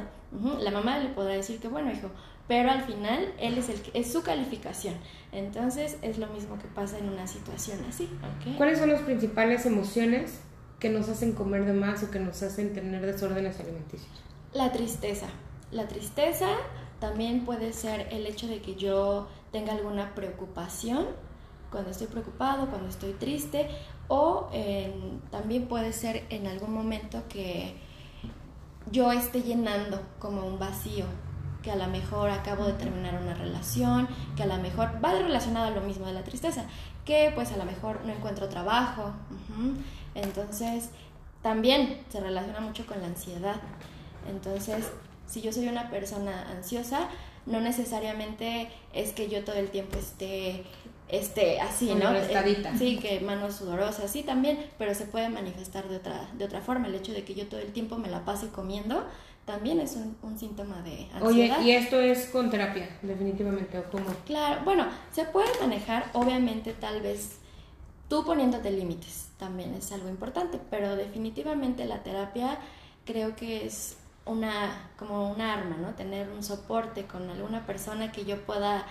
[0.60, 2.08] La mamá le podrá decir que bueno, hijo,
[2.48, 4.94] pero al final él es el es su calificación.
[5.32, 8.08] Entonces, es lo mismo que pasa en una situación así.
[8.56, 10.40] ¿Cuáles son las principales emociones
[10.80, 14.10] que nos hacen comer de más o que nos hacen tener desórdenes alimenticios?
[14.52, 15.26] La tristeza.
[15.70, 16.48] La tristeza
[16.98, 21.06] también puede ser el hecho de que yo tenga alguna preocupación
[21.70, 23.68] cuando estoy preocupado, cuando estoy triste,
[24.08, 24.50] o
[25.30, 27.76] también puede ser en algún momento que
[28.90, 31.04] yo esté llenando como un vacío,
[31.62, 35.66] que a lo mejor acabo de terminar una relación, que a lo mejor va relacionado
[35.66, 36.64] a lo mismo de la tristeza,
[37.04, 39.12] que pues a lo mejor no encuentro trabajo.
[40.22, 40.90] Entonces,
[41.42, 43.56] también se relaciona mucho con la ansiedad.
[44.28, 44.84] Entonces,
[45.26, 47.08] si yo soy una persona ansiosa,
[47.46, 50.64] no necesariamente es que yo todo el tiempo esté
[51.08, 52.14] este así, ¿no?
[52.14, 56.60] Eh, sí, que manos sudorosas, sí también, pero se puede manifestar de otra de otra
[56.60, 56.86] forma.
[56.86, 59.04] El hecho de que yo todo el tiempo me la pase comiendo
[59.44, 61.58] también es un, síntoma de ansiedad.
[61.58, 64.06] Oye, y esto es con terapia, definitivamente, ¿o cómo?
[64.24, 67.38] Claro, bueno, se puede manejar, obviamente, tal vez
[68.10, 72.58] tú poniéndote límites también es algo importante, pero definitivamente la terapia
[73.06, 73.96] creo que es
[74.26, 75.94] una como un arma, ¿no?
[75.94, 78.84] Tener un soporte con alguna persona que yo pueda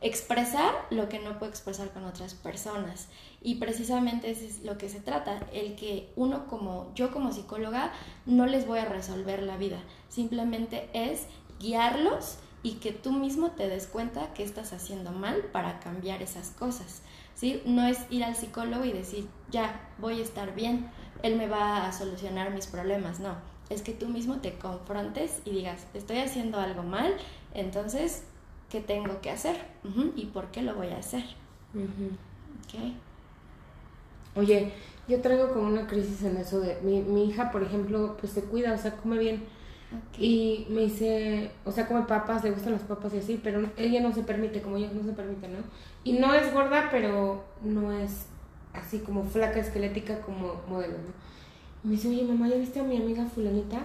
[0.00, 3.06] expresar lo que no puedo expresar con otras personas.
[3.40, 7.92] Y precisamente eso es lo que se trata, el que uno como yo como psicóloga
[8.26, 11.26] no les voy a resolver la vida, simplemente es
[11.60, 16.50] guiarlos y que tú mismo te des cuenta que estás haciendo mal para cambiar esas
[16.50, 17.02] cosas.
[17.34, 17.62] ¿Sí?
[17.64, 20.90] No es ir al psicólogo y decir, ya, voy a estar bien,
[21.22, 23.36] él me va a solucionar mis problemas, no.
[23.70, 27.14] Es que tú mismo te confrontes y digas, estoy haciendo algo mal,
[27.54, 28.24] entonces,
[28.68, 29.56] ¿qué tengo que hacer?
[30.16, 31.24] ¿Y por qué lo voy a hacer?
[34.36, 34.72] Oye,
[35.08, 38.42] yo traigo como una crisis en eso de mi, mi hija, por ejemplo, pues se
[38.42, 39.44] cuida, o sea, come bien,
[40.18, 44.00] Y me dice, o sea, come papas, le gustan las papas y así, pero ella
[44.00, 45.58] no se permite, como yo no se permite, ¿no?
[46.04, 48.26] Y no es gorda, pero no es
[48.72, 51.24] así como flaca, esquelética como modelo, ¿no?
[51.84, 53.82] Y me dice, oye, mamá, ¿ya viste a mi amiga fulanita?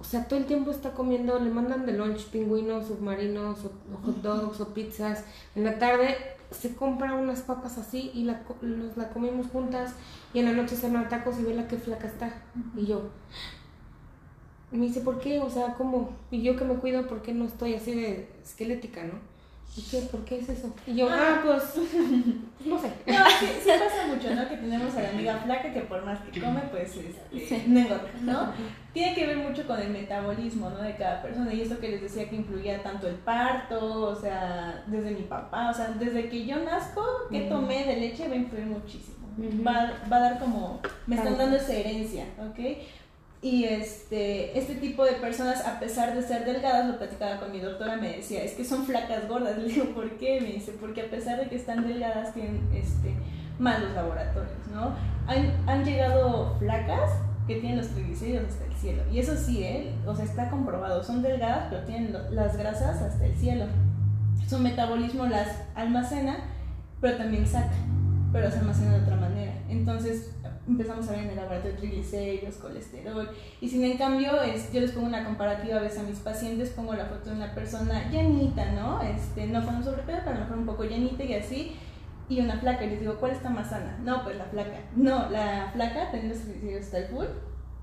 [0.00, 3.72] O sea, todo el tiempo está comiendo, le mandan de lunch pingüinos, submarinos, o,
[4.04, 5.24] hot dogs, o pizzas.
[5.56, 6.16] En la tarde
[6.50, 9.94] se compra unas papas así y la, nos la comemos juntas.
[10.32, 12.32] Y en la noche se me tacos y ve la que flaca está.
[12.76, 13.10] Y yo,
[14.70, 15.40] me dice, ¿por qué?
[15.40, 16.10] O sea, ¿cómo?
[16.30, 19.14] Y yo que me cuido, ¿por qué no estoy así de esquelética, no?
[19.76, 19.98] ¿Y qué?
[20.10, 20.74] ¿Por qué es eso?
[20.86, 21.62] Y yo, ah, pues,
[22.64, 22.90] no sé.
[23.06, 24.48] No, sí, sí, pasa mucho, ¿no?
[24.48, 26.96] Que tenemos a la amiga flaca que por más que come, pues,
[27.32, 28.52] este, no engorda, ¿no?
[28.92, 30.82] Tiene que ver mucho con el metabolismo, ¿no?
[30.82, 31.54] De cada persona.
[31.54, 35.70] Y esto que les decía que influía tanto el parto, o sea, desde mi papá,
[35.70, 39.16] o sea, desde que yo nazco, que tomé de leche va a influir muchísimo.
[39.64, 42.58] Va, va a dar como, me están dando esa herencia, ¿ok?
[43.40, 47.60] Y este, este tipo de personas, a pesar de ser delgadas, lo platicaba con mi
[47.60, 49.56] doctora, me decía, es que son flacas gordas.
[49.58, 50.40] Le digo, ¿por qué?
[50.40, 53.14] Me dice, porque a pesar de que están delgadas, tienen este,
[53.58, 54.94] malos laboratorios, ¿no?
[55.26, 57.10] Han, han llegado flacas
[57.48, 59.02] que tienen los triglicéridos hasta el cielo.
[59.10, 59.94] Y eso sí, ¿eh?
[60.06, 61.02] o sea, está comprobado.
[61.02, 63.64] Son delgadas, pero tienen las grasas hasta el cielo.
[64.46, 66.38] Su metabolismo las almacena,
[67.00, 67.74] pero también saca,
[68.32, 69.52] pero se almacena de otra manera.
[69.68, 70.34] Entonces,
[70.68, 73.28] empezamos a ver en el laboratorio triglicéridos, colesterol.
[73.60, 76.70] Y sin en cambio, es, yo les pongo una comparativa a veces a mis pacientes,
[76.70, 79.00] pongo la foto de una persona llanita, ¿no?
[79.02, 81.76] Este, no con un sobrepeso, pero a lo mejor un poco llanita y así,
[82.28, 82.84] y una flaca.
[82.84, 83.98] Y les digo, ¿cuál está más sana?
[84.04, 84.80] No, pues la flaca.
[84.94, 87.26] No, la flaca los triglicéridos hasta el full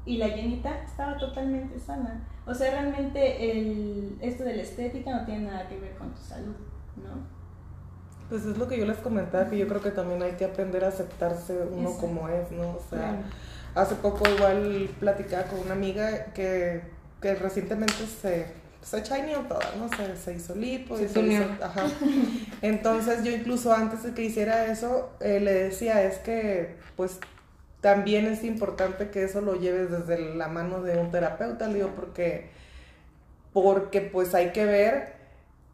[0.05, 2.27] y la llenita estaba totalmente sana.
[2.45, 6.21] O sea, realmente el, esto de la estética no tiene nada que ver con tu
[6.21, 6.55] salud,
[6.95, 7.34] ¿no?
[8.29, 10.83] Pues es lo que yo les comentaba, que yo creo que también hay que aprender
[10.83, 12.69] a aceptarse uno como es, ¿no?
[12.69, 13.21] O sea,
[13.75, 16.81] hace poco igual platicaba con una amiga que,
[17.21, 18.47] que recientemente se,
[18.81, 19.89] se chineó toda, ¿no?
[19.95, 20.97] Se, se hizo lipo.
[20.97, 21.85] Se, hizo, ajá.
[22.61, 27.19] Entonces yo incluso antes de que hiciera eso, eh, le decía, es que pues
[27.81, 31.91] también es importante que eso lo lleves desde la mano de un terapeuta, le digo,
[31.95, 32.49] porque,
[33.53, 35.14] porque pues hay que ver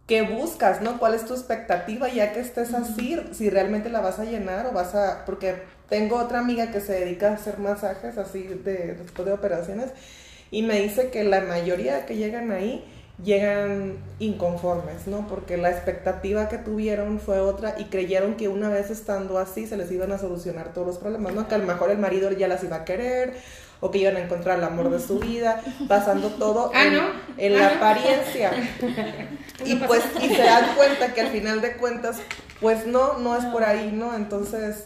[0.07, 0.99] qué buscas, ¿no?
[0.99, 3.19] ¿Cuál es tu expectativa ya que estés así?
[3.31, 5.25] Si realmente la vas a llenar o vas a...
[5.25, 5.55] Porque
[5.89, 9.91] tengo otra amiga que se dedica a hacer masajes así de, después de operaciones
[10.49, 12.83] y me dice que la mayoría que llegan ahí
[13.23, 15.27] llegan inconformes, ¿no?
[15.27, 19.77] Porque la expectativa que tuvieron fue otra y creyeron que una vez estando así se
[19.77, 21.47] les iban a solucionar todos los problemas, ¿no?
[21.47, 23.33] Que a lo mejor el marido ya las iba a querer
[23.81, 26.83] o que iban a encontrar el amor de su vida, pasando todo ah,
[27.37, 27.75] en, la ah.
[27.75, 28.51] apariencia.
[29.65, 32.21] y pues, y se dan cuenta que al final de cuentas,
[32.61, 34.15] pues no, no es por ahí, ¿no?
[34.15, 34.85] Entonces,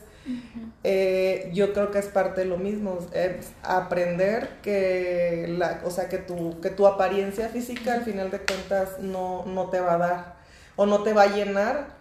[0.84, 6.08] eh, yo creo que es parte de lo mismo, es aprender que la, o sea,
[6.08, 9.98] que tu, que tu apariencia física al final de cuentas no, no te va a
[9.98, 10.36] dar
[10.78, 11.96] o no te va a llenar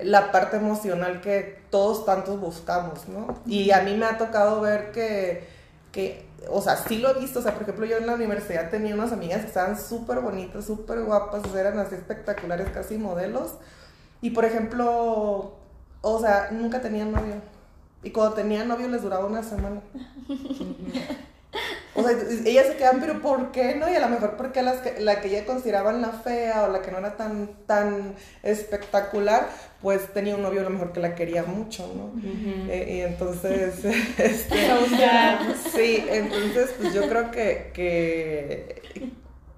[0.00, 3.38] la parte emocional que todos tantos buscamos, ¿no?
[3.46, 5.44] Y a mí me ha tocado ver que,
[5.92, 8.70] que o sea, sí lo he visto, o sea, por ejemplo, yo en la universidad
[8.70, 13.54] tenía unas amigas que estaban súper bonitas, súper guapas, eran así espectaculares, casi modelos,
[14.20, 15.56] y por ejemplo,
[16.00, 17.36] o sea, nunca tenían novio,
[18.02, 19.80] y cuando tenían novio les duraba una semana.
[21.98, 23.90] O sea, ellas se quedan, pero ¿por qué no?
[23.90, 26.80] Y a lo mejor porque las que, la que ella consideraban la fea o la
[26.80, 29.48] que no era tan, tan espectacular,
[29.82, 32.12] pues tenía un novio a lo mejor que la quería mucho, ¿no?
[32.70, 33.84] Eh, y entonces,
[34.18, 34.56] este,
[35.74, 39.10] sí, entonces pues yo creo que, que,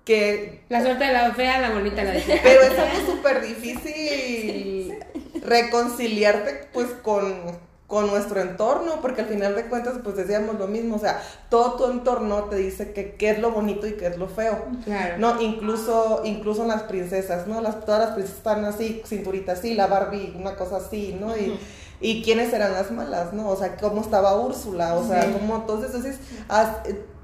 [0.06, 0.62] que...
[0.70, 2.40] La suerte de la fea, la bonita la decía.
[2.42, 4.98] Pero es algo súper difícil
[5.44, 10.94] reconciliarte pues con con nuestro entorno, porque al final de cuentas, pues decíamos lo mismo,
[10.94, 14.16] o sea, todo tu entorno te dice que qué es lo bonito y qué es
[14.16, 15.18] lo feo, claro.
[15.18, 15.42] ¿no?
[15.42, 17.60] Incluso, incluso las princesas, ¿no?
[17.60, 21.36] Las, todas las princesas están así, cinturita así, la Barbie, una cosa así, ¿no?
[21.36, 21.58] Y,
[22.00, 23.48] y quiénes eran las malas, ¿no?
[23.48, 26.20] O sea, cómo estaba Úrsula, o sea, cómo entonces, entonces,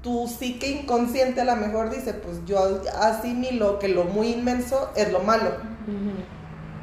[0.03, 5.13] tu psique inconsciente a lo mejor dice, pues yo asimilo que lo muy inmenso es
[5.13, 5.51] lo malo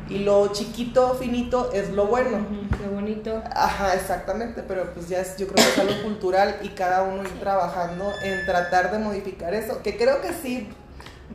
[0.09, 2.47] y lo chiquito, finito es lo bueno.
[2.83, 3.43] lo bonito.
[3.55, 7.23] Ajá, exactamente, pero pues ya es, yo creo que es algo cultural y cada uno
[7.23, 10.69] ir trabajando en tratar de modificar eso, que creo que sí,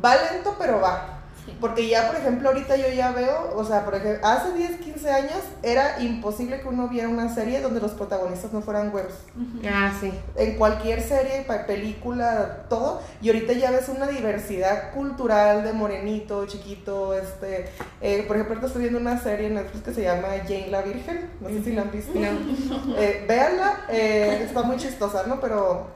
[0.03, 1.18] va lento, pero va.
[1.59, 5.11] Porque ya, por ejemplo, ahorita yo ya veo, o sea, por ejemplo, hace 10, 15
[5.11, 9.13] años era imposible que uno viera una serie donde los protagonistas no fueran güeros.
[9.65, 10.11] Ah, sí.
[10.35, 13.01] En cualquier serie, película, todo.
[13.21, 17.69] Y ahorita ya ves una diversidad cultural de morenito, chiquito, este...
[18.01, 21.29] Eh, por ejemplo, estoy viendo una serie en Netflix que se llama Jane la Virgen.
[21.41, 22.13] No sé si la han visto.
[22.97, 25.39] Eh, véanla, eh, está muy chistosa, ¿no?
[25.39, 25.87] Pero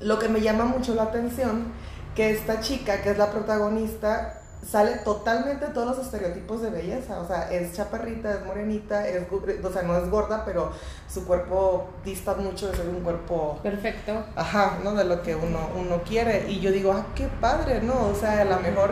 [0.00, 1.72] lo que me llama mucho la atención
[2.14, 7.20] que esta chica, que es la protagonista, sale totalmente todos los estereotipos de belleza.
[7.20, 10.72] O sea, es chaparrita, es morenita, es, o sea, no es gorda, pero
[11.08, 14.24] su cuerpo dista mucho de ser un cuerpo perfecto.
[14.36, 14.94] Ajá, ¿no?
[14.94, 16.50] De lo que uno, uno quiere.
[16.50, 18.08] Y yo digo, ah, qué padre, ¿no?
[18.08, 18.90] O sea, a lo mejor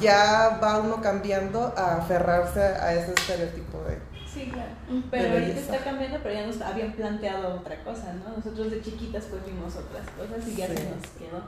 [0.00, 4.70] ya va uno cambiando a aferrarse a ese estereotipo de Sí, claro.
[5.10, 8.36] Pero ahorita está cambiando, pero ya nos habían planteado otra cosa, ¿no?
[8.36, 11.42] Nosotros de chiquitas pues vimos otras cosas y ya se nos quedó.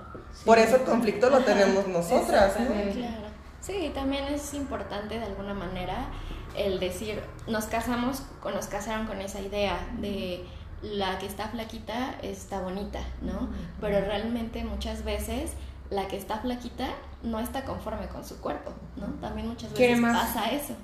[0.45, 2.67] Por eso el conflicto lo tenemos nosotras, ¿no?
[2.67, 3.33] Claro.
[3.63, 6.09] Sí, también es importante de alguna manera
[6.57, 10.45] el decir, nos casamos, o nos casaron con esa idea de
[10.83, 13.49] la que está flaquita está bonita, ¿no?
[13.81, 15.53] Pero realmente muchas veces
[15.91, 16.89] la que está flaquita
[17.23, 19.07] no está conforme con su cuerpo, ¿no?
[19.21, 20.75] También muchas veces pasa eso.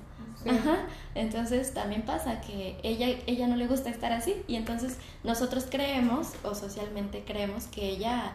[0.45, 0.85] Ajá.
[1.15, 6.29] Entonces también pasa que ella, ella no le gusta estar así y entonces nosotros creemos
[6.43, 8.31] o socialmente creemos que ella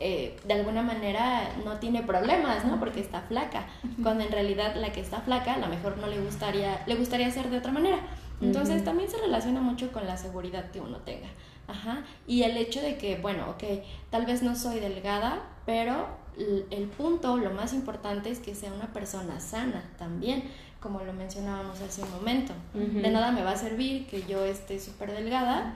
[0.00, 2.80] eh, de alguna manera no tiene problemas, ¿no?
[2.80, 3.66] Porque está flaca,
[4.02, 7.30] cuando en realidad la que está flaca a lo mejor no le gustaría, le gustaría
[7.30, 7.98] ser de otra manera.
[8.40, 11.28] Entonces también se relaciona mucho con la seguridad que uno tenga.
[11.68, 12.04] Ajá.
[12.26, 13.62] Y el hecho de que, bueno, ok,
[14.10, 18.92] tal vez no soy delgada, pero el punto, lo más importante es que sea una
[18.92, 20.42] persona sana también
[20.84, 22.52] como lo mencionábamos hace un momento.
[22.74, 25.74] De nada me va a servir que yo esté súper delgada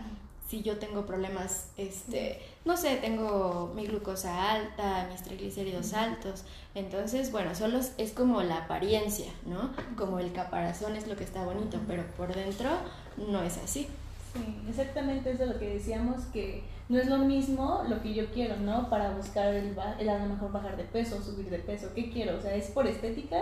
[0.49, 6.45] si yo tengo problemas, este, no sé, tengo mi glucosa alta, mis triglicéridos altos.
[6.75, 9.71] Entonces, bueno, solo es como la apariencia, ¿no?
[9.97, 12.71] Como el caparazón es lo que está bonito, pero por dentro
[13.17, 13.89] no es así.
[14.33, 18.31] Sí, exactamente es de lo que decíamos que no es lo mismo lo que yo
[18.33, 18.89] quiero, ¿no?
[18.89, 21.89] Para buscar el, el a lo mejor bajar de peso, subir de peso.
[21.95, 22.39] ¿Qué quiero?
[22.39, 23.39] O sea, ¿es por estética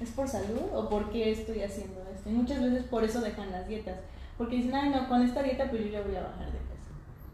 [0.00, 2.30] ¿es por salud o por qué estoy haciendo esto?
[2.30, 3.98] Y muchas veces por eso dejan las dietas,
[4.38, 6.90] porque dicen, ay, no, con esta dieta pues yo ya voy a bajar de peso.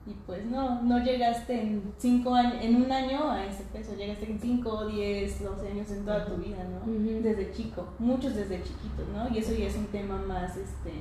[0.06, 4.30] Y pues no, no llegaste en cinco años, en un año a ese peso, llegaste
[4.30, 6.92] en 5, 10, 12 años en toda tu vida, ¿no?
[7.22, 9.28] Desde chico, muchos desde chiquitos, ¿no?
[9.34, 10.92] Y eso ya es un tema más, este,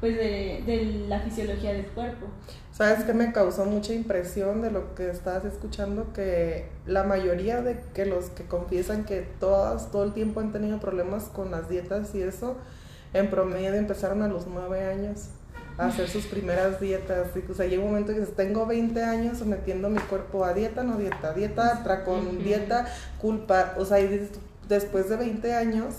[0.00, 2.26] pues de, de la fisiología del cuerpo.
[2.70, 6.12] ¿Sabes qué me causó mucha impresión de lo que estás escuchando?
[6.14, 10.80] Que la mayoría de que los que confiesan que todas, todo el tiempo han tenido
[10.80, 12.56] problemas con las dietas y eso,
[13.12, 15.30] en promedio empezaron a los nueve años
[15.78, 17.28] a hacer sus primeras dietas.
[17.48, 20.96] O sea, llega un momento que tengo 20 años sometiendo mi cuerpo a dieta, no
[20.96, 22.86] dieta, dieta, con dieta,
[23.18, 23.74] culpa.
[23.78, 24.30] O sea, y
[24.68, 25.94] después de 20 años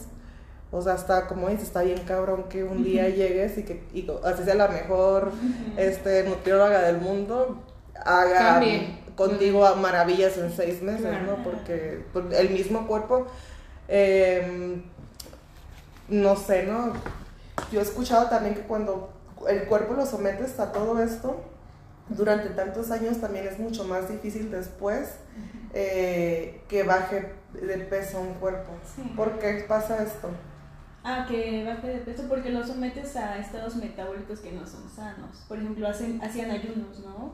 [0.72, 3.84] o sea, está, como dices, está bien cabrón que un día llegues y que
[4.24, 5.34] así sea la mejor
[5.76, 7.62] este, nutrióloga del mundo,
[7.94, 8.62] haga
[9.16, 11.44] contigo maravillas en seis meses, ¿no?
[11.44, 13.28] Porque pues, el mismo cuerpo,
[13.90, 14.82] em,
[16.08, 16.94] no sé, ¿no?
[17.74, 19.10] Yo he escuchado también que cuando
[19.48, 21.42] el cuerpo lo sometes a todo esto,
[22.10, 25.16] durante tantos años también es mucho más difícil después
[25.74, 28.72] eh, que baje de peso un cuerpo.
[29.16, 30.30] ¿Por qué pasa esto?
[31.04, 35.46] Ah, que baje de peso porque lo sometes a estados metabólicos que no son sanos.
[35.48, 37.34] Por ejemplo, hacen, hacían ayunos, ¿no?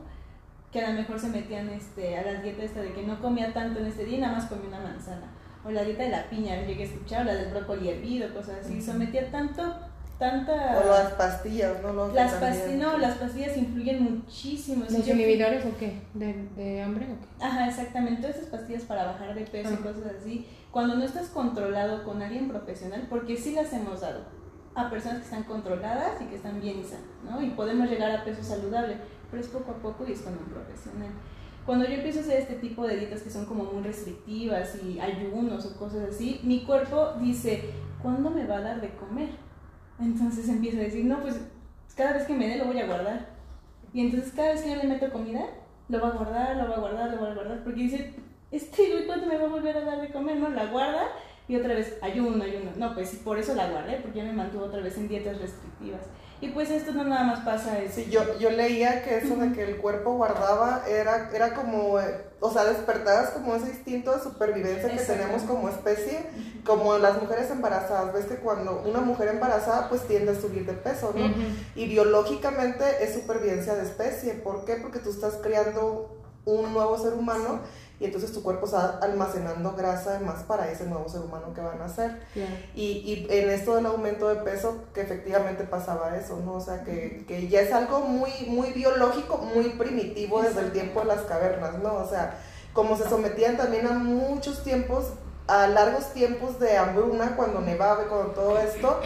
[0.72, 3.52] Que a lo mejor se metían este, a la dieta esta de que no comía
[3.52, 5.32] tanto en este día y nada más comía una manzana.
[5.64, 8.80] O la dieta de la piña, llegué a escuchar, la del brócoli hervido, cosas así.
[8.80, 9.74] Sometía tanto
[10.18, 10.82] tanta...
[10.82, 12.08] O las pastillas, ¿no?
[12.08, 14.84] las pastillas, no, las pastillas influyen muchísimo.
[14.88, 16.00] ¿Los inhibidores o qué?
[16.14, 17.44] ¿De, ¿De, hambre o qué?
[17.44, 18.22] Ajá, exactamente.
[18.22, 19.82] Todas esas pastillas para bajar de peso y ah.
[19.82, 20.46] cosas así.
[20.70, 24.20] Cuando no estás controlado con alguien profesional, porque sí las hemos dado
[24.74, 27.42] a personas que están controladas y que están bien y sanas, ¿no?
[27.42, 28.96] Y podemos llegar a peso saludable,
[29.30, 31.10] pero es poco a poco y es con un profesional.
[31.66, 34.98] Cuando yo empiezo a hacer este tipo de dietas que son como muy restrictivas y
[35.00, 39.28] ayunos o cosas así, mi cuerpo dice, ¿cuándo me va a dar de comer?
[40.00, 41.40] Entonces empiezo a decir, no, pues
[41.96, 43.26] cada vez que me dé lo voy a guardar.
[43.92, 45.46] Y entonces cada vez que yo le meto comida,
[45.88, 48.14] lo va a guardar, lo va a guardar, lo va a guardar, porque dice,
[48.50, 50.36] este güey, ¿cuánto me va a volver a dar de comer?
[50.36, 51.08] No, la guarda
[51.48, 52.70] y otra vez ayuno, ayuno.
[52.76, 56.02] No, pues por eso la guardé, porque ya me mantuvo otra vez en dietas restrictivas.
[56.40, 57.96] Y pues esto no nada más pasa eso.
[57.96, 62.26] Sí, yo, yo leía que eso de que el cuerpo guardaba era, era como, eh,
[62.38, 66.26] o sea, despertadas como ese instinto de supervivencia que tenemos como especie,
[66.64, 68.14] como las mujeres embarazadas.
[68.14, 71.28] Ves que cuando una mujer embarazada pues tiende a subir de peso, ¿no?
[71.74, 74.34] Y biológicamente es supervivencia de especie.
[74.34, 74.76] ¿Por qué?
[74.76, 77.60] Porque tú estás creando un nuevo ser humano
[78.00, 81.80] y entonces tu cuerpo está almacenando grasa además para ese nuevo ser humano que van
[81.82, 82.20] a ser.
[82.74, 86.54] Y, y, en esto del aumento de peso, que efectivamente pasaba eso, ¿no?
[86.54, 91.00] O sea, que, que ya es algo muy, muy biológico, muy primitivo desde el tiempo
[91.00, 91.94] de las cavernas, ¿no?
[91.94, 92.38] O sea,
[92.72, 95.06] como se sometían también a muchos tiempos
[95.48, 99.00] a largos tiempos de hambruna, cuando nevaba, con todo esto,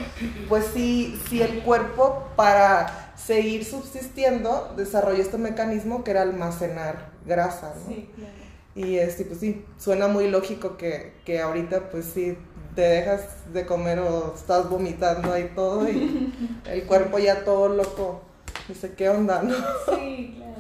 [0.49, 7.74] pues sí, sí el cuerpo para seguir subsistiendo desarrolló este mecanismo que era almacenar grasa,
[7.76, 7.95] ¿no?
[7.95, 8.41] Sí, claro.
[8.75, 12.37] Y este, pues sí, suena muy lógico que, que ahorita pues sí
[12.75, 16.33] te dejas de comer o estás vomitando y todo y
[16.70, 18.23] el cuerpo ya todo loco.
[18.68, 19.55] Dice, ¿qué onda, no?
[19.95, 20.53] Sí, claro.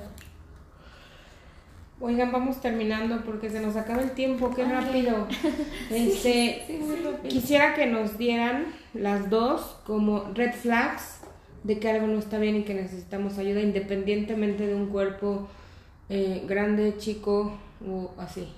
[2.00, 5.26] Oigan, vamos terminando porque se nos acaba el tiempo, qué rápido.
[5.90, 7.28] Este, Sí, muy rápido.
[7.28, 11.20] quisiera que nos dieran las dos como red flags
[11.62, 15.46] de que algo no está bien y que necesitamos ayuda independientemente de un cuerpo
[16.08, 17.56] eh, grande, chico
[17.88, 18.52] o así.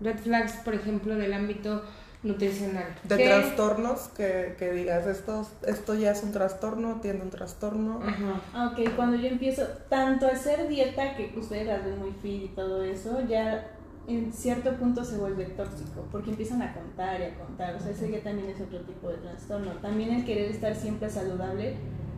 [0.00, 1.82] Red flags, por ejemplo, del ámbito
[2.22, 2.86] nutricional.
[3.04, 3.24] De ¿Qué?
[3.26, 8.00] trastornos, que, que digas, esto, esto ya es un trastorno, tiene un trastorno.
[8.02, 8.40] Ajá.
[8.52, 12.44] Ah, Ok, cuando yo empiezo tanto a hacer dieta, que ustedes las ven muy fit
[12.44, 13.70] y todo eso, ya
[14.08, 17.90] en cierto punto se vuelve tóxico, porque empiezan a contar y a contar, o sea,
[17.90, 19.72] ese ya también es otro tipo de trastorno.
[19.82, 21.74] También el querer estar siempre saludable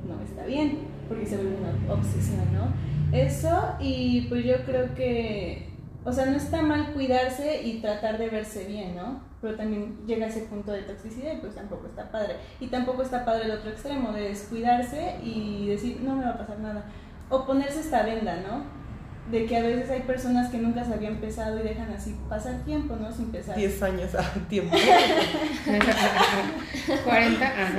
[0.06, 0.78] no está bien,
[1.08, 2.72] porque se vuelve una obsesión, ¿no?
[3.16, 5.68] Eso, y pues yo creo que,
[6.04, 9.20] o sea, no está mal cuidarse y tratar de verse bien, ¿no?
[9.42, 12.36] Pero también llega a ese punto de toxicidad y pues tampoco está padre.
[12.60, 16.38] Y tampoco está padre el otro extremo, de descuidarse y decir, no me va a
[16.38, 16.84] pasar nada.
[17.28, 18.78] O ponerse esta venda, ¿no?
[19.30, 22.64] De que a veces hay personas que nunca se habían empezado y dejan así pasar
[22.64, 23.12] tiempo, ¿no?
[23.12, 23.54] Sin empezar.
[23.56, 24.74] 10 años a tiempo.
[27.04, 27.72] 40, ajá.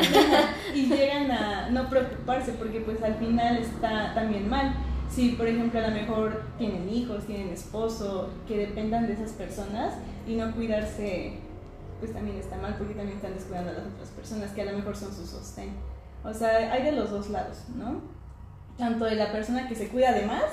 [0.76, 4.76] y llegan a no preocuparse porque pues al final está también mal.
[5.10, 9.96] Si por ejemplo a lo mejor tienen hijos, tienen esposo, que dependan de esas personas
[10.28, 11.34] y no cuidarse,
[12.00, 14.78] pues también está mal porque también están descuidando a las otras personas que a lo
[14.78, 15.72] mejor son su sostén.
[16.24, 18.02] O sea, hay de los dos lados, ¿no?
[18.78, 20.46] Tanto de la persona que se cuida de más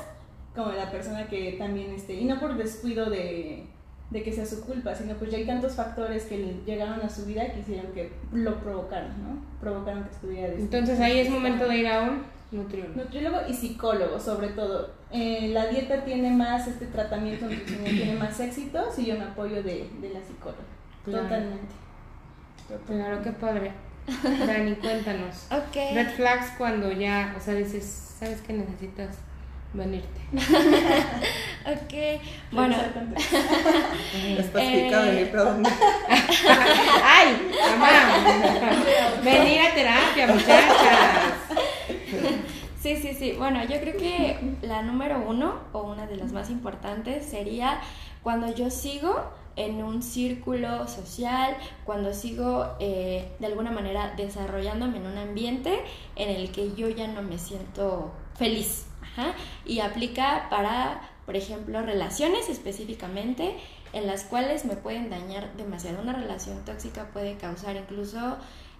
[0.56, 3.66] como de la persona que también esté, y no por descuido de,
[4.10, 7.10] de que sea su culpa, sino pues ya hay tantos factores que le llegaron a
[7.10, 9.42] su vida que hicieron que lo provocaron, ¿no?
[9.60, 12.94] Provocaron que estuviera Entonces ahí es momento de ir a un nutriólogo.
[12.96, 14.90] Nutriólogo y psicólogo, sobre todo.
[15.12, 19.62] Eh, la dieta tiene más, este tratamiento nutricional tiene más éxito si yo me apoyo
[19.62, 20.62] de, de la psicóloga.
[21.04, 21.22] Claro.
[21.24, 21.74] Totalmente.
[22.86, 23.72] Claro, qué padre.
[24.46, 25.46] Dani, cuéntanos.
[25.50, 25.74] Ok.
[25.94, 29.16] Red flags cuando ya, o sea, dices, ¿sabes que necesitas
[29.72, 30.20] venirte?
[31.66, 32.22] Ok.
[32.52, 32.76] Bueno.
[34.38, 35.70] Estás Eh, pica de venir, pero ¿dónde?
[36.08, 37.50] ¡Ay!
[37.70, 37.92] ¡Mamá!
[39.24, 41.32] Venir a terapia, muchachas.
[42.86, 43.32] Sí, sí, sí.
[43.32, 47.80] Bueno, yo creo que la número uno o una de las más importantes sería
[48.22, 49.24] cuando yo sigo
[49.56, 55.80] en un círculo social, cuando sigo eh, de alguna manera desarrollándome en un ambiente
[56.14, 58.86] en el que yo ya no me siento feliz.
[59.02, 59.34] Ajá.
[59.64, 63.56] Y aplica para, por ejemplo, relaciones específicamente
[63.94, 66.00] en las cuales me pueden dañar demasiado.
[66.02, 68.36] Una relación tóxica puede causar incluso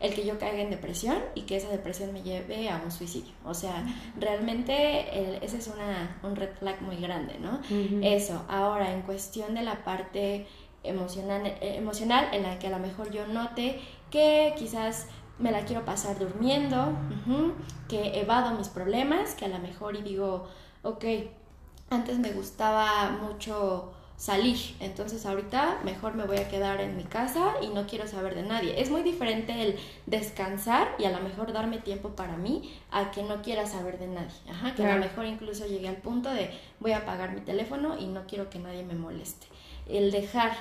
[0.07, 3.33] el que yo caiga en depresión y que esa depresión me lleve a un suicidio.
[3.45, 3.85] O sea,
[4.19, 7.61] realmente el- ese es una, un red flag muy grande, ¿no?
[8.05, 8.45] Eso.
[8.49, 10.47] Ahora, en cuestión de la parte
[10.83, 13.81] emocional, eh, emocional, en la que a lo mejor yo note
[14.11, 15.07] que quizás
[15.39, 16.97] me la quiero pasar durmiendo,
[17.27, 17.53] ujú,
[17.89, 20.49] que evado mis problemas, que a lo mejor y digo,
[20.83, 21.05] ok,
[21.91, 27.55] antes me gustaba mucho salir, entonces ahorita mejor me voy a quedar en mi casa
[27.61, 28.81] y no quiero saber de nadie.
[28.81, 33.23] Es muy diferente el descansar y a lo mejor darme tiempo para mí a que
[33.23, 34.35] no quiera saber de nadie.
[34.51, 36.51] Ajá, que a lo mejor incluso llegué al punto de
[36.81, 39.47] voy a apagar mi teléfono y no quiero que nadie me moleste.
[39.87, 40.53] El dejar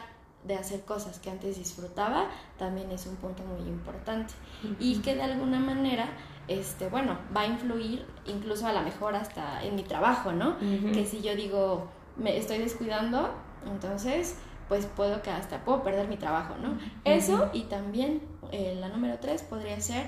[0.45, 2.29] de hacer cosas que antes disfrutaba
[2.59, 4.33] también es un punto muy importante
[4.79, 6.07] y que de alguna manera
[6.47, 10.55] este bueno va a influir incluso a lo mejor hasta en mi trabajo no
[10.93, 11.87] que si yo digo
[12.17, 13.29] me estoy descuidando
[13.65, 14.37] entonces
[14.67, 19.17] pues puedo que hasta puedo perder mi trabajo no eso y también eh, la número
[19.19, 20.07] tres podría ser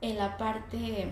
[0.00, 1.08] en la parte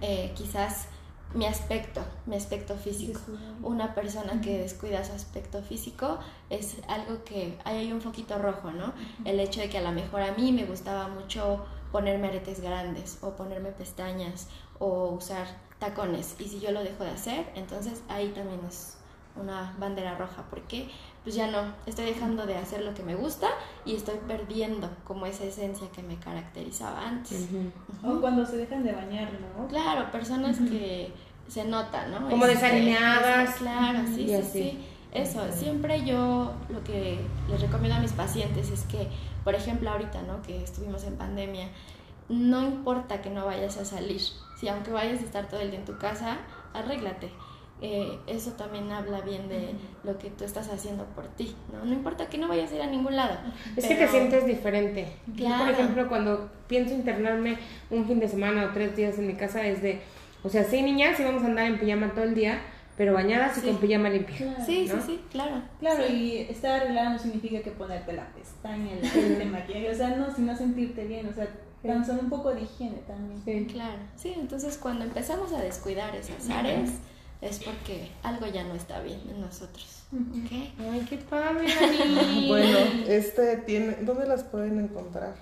[0.00, 0.88] eh, quizás
[1.34, 3.20] mi aspecto mi aspecto físico.
[3.62, 6.18] Una persona que descuida su aspecto físico
[6.50, 8.92] es algo que ahí hay un foquito rojo, ¿no?
[9.24, 13.18] El hecho de que a lo mejor a mí me gustaba mucho ponerme aretes grandes
[13.22, 15.46] o ponerme pestañas o usar
[15.78, 18.97] tacones y si yo lo dejo de hacer, entonces ahí también es
[19.40, 20.88] una bandera roja porque
[21.22, 23.48] pues ya no, estoy dejando de hacer lo que me gusta
[23.84, 27.48] y estoy perdiendo como esa esencia que me caracterizaba antes.
[28.02, 29.66] O cuando se dejan de bañar, ¿no?
[29.68, 31.12] Claro, personas que
[31.48, 32.28] se notan, ¿no?
[32.30, 33.56] Como Este, desalineadas.
[33.56, 34.62] Claro, sí, Y sí, así.
[34.62, 34.84] sí.
[35.12, 37.18] Eso, siempre yo lo que
[37.48, 39.08] les recomiendo a mis pacientes es que,
[39.42, 40.42] por ejemplo, ahorita, ¿no?
[40.42, 41.68] Que estuvimos en pandemia,
[42.28, 44.20] no importa que no vayas a salir,
[44.58, 46.36] si aunque vayas a estar todo el día en tu casa,
[46.74, 47.30] arréglate.
[47.80, 49.70] Eh, eso también habla bien de
[50.02, 51.84] lo que tú estás haciendo por ti, ¿no?
[51.84, 53.38] No importa que no vayas a ir a ningún lado.
[53.76, 55.12] Es que te sientes diferente.
[55.36, 57.56] Yo, por ejemplo, cuando pienso internarme
[57.90, 60.00] un fin de semana o tres días en mi casa, es de,
[60.42, 62.60] o sea, sí, niñas, sí vamos a andar en pijama todo el día,
[62.96, 64.36] pero bañadas y con pijama limpia.
[64.38, 64.64] Claro.
[64.66, 64.94] Sí, ¿no?
[64.96, 65.62] sí, sí, claro.
[65.78, 66.12] Claro, Sí.
[66.14, 70.56] y estar arreglada no significa que ponerte la pestaña, de maquillaje, o sea, no, sino
[70.56, 71.46] sentirte bien, o sea,
[71.86, 73.40] tan solo un poco de higiene también.
[73.44, 73.72] Sí.
[73.72, 76.90] Claro, sí, entonces cuando empezamos a descuidar esas áreas
[77.40, 80.02] es porque algo ya no está bien en nosotros.
[80.12, 80.44] Ujú.
[80.44, 80.52] ¿Ok?
[80.92, 82.48] Ay, qué padre, Dani.
[82.48, 85.34] Bueno, este tiene, ¿dónde las pueden encontrar?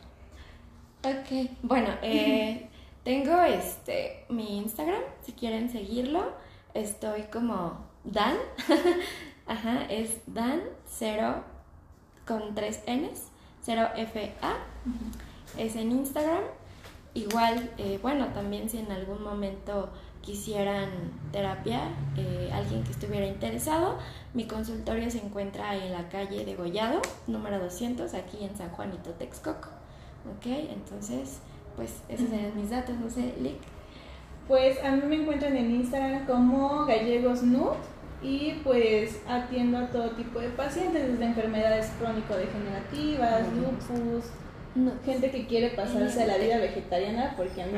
[1.05, 2.69] Ok, bueno, eh,
[3.05, 6.33] tengo este mi Instagram, si quieren seguirlo,
[6.75, 8.37] estoy como Dan,
[9.47, 11.45] ajá, es Dan 0
[12.27, 13.29] con 3 Ns,
[13.63, 14.57] 0 FA,
[15.57, 16.43] es en Instagram.
[17.15, 19.89] Igual, eh, bueno, también si en algún momento
[20.27, 20.91] quisieran
[21.31, 21.83] terapia,
[22.17, 23.97] eh, alguien que estuviera interesado,
[24.35, 29.11] mi consultorio se encuentra en la calle de Gollado, número 200, aquí en San Juanito,
[29.11, 29.69] Texcoco.
[30.37, 31.39] Ok, entonces,
[31.77, 33.61] pues esos serían mis datos, no sé, Lick.
[34.49, 37.77] Pues a mí me encuentran en Instagram como Gallegos Nude
[38.21, 44.25] y pues atiendo a todo tipo de pacientes, desde enfermedades crónico-degenerativas, lupus,
[44.77, 47.73] No, gente que quiere pasarse a la vida vegetariana porque a mí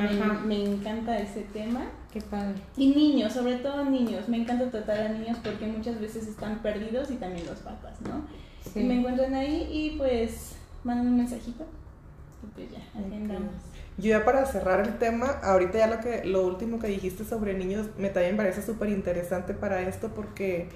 [0.47, 1.87] me, encanta ese tema.
[2.13, 2.57] Qué padre.
[2.77, 7.11] Y niños, sobre todo niños, me encanta tratar a niños porque muchas veces están perdidos
[7.13, 8.27] y también los papás, ¿no?
[8.73, 8.81] Sí.
[8.81, 11.65] Y me encuentran ahí y pues mandan un mensajito
[12.43, 13.53] y pues ya, agendamos.
[13.97, 17.55] Yo ya para cerrar el tema, ahorita ya lo que lo último que dijiste sobre
[17.55, 20.69] niños me también parece súper interesante para esto porque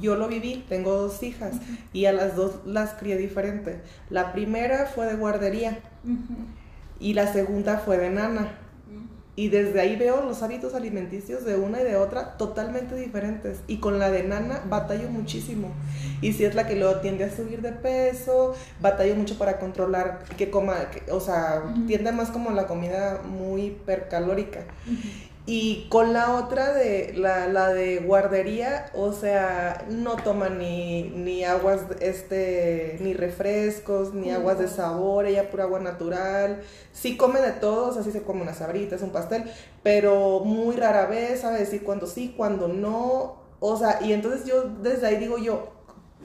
[0.00, 1.54] yo lo viví, tengo dos hijas
[1.92, 3.80] y a las dos las crié diferente.
[4.10, 5.78] La primera fue de guardería
[7.00, 8.48] y la segunda fue de nana.
[9.36, 13.60] Y desde ahí veo los hábitos alimenticios de una y de otra totalmente diferentes.
[13.68, 15.68] Y con la de nana batallo muchísimo.
[16.20, 20.24] Y si es la que luego tiende a subir de peso, batallo mucho para controlar
[20.36, 24.64] que coma, que- o sea, tiende más como la comida muy hipercalórica.
[25.50, 31.42] Y con la otra de la, la de guardería, o sea, no toma ni, ni
[31.42, 36.60] aguas, este, ni refrescos, ni aguas de sabor, ella pura agua natural.
[36.92, 39.44] Sí come de todo, o sea, sí se come unas sabritas, un pastel,
[39.82, 43.36] pero muy rara vez, sabe decir cuándo sí, cuándo no.
[43.58, 45.72] O sea, y entonces yo desde ahí digo yo,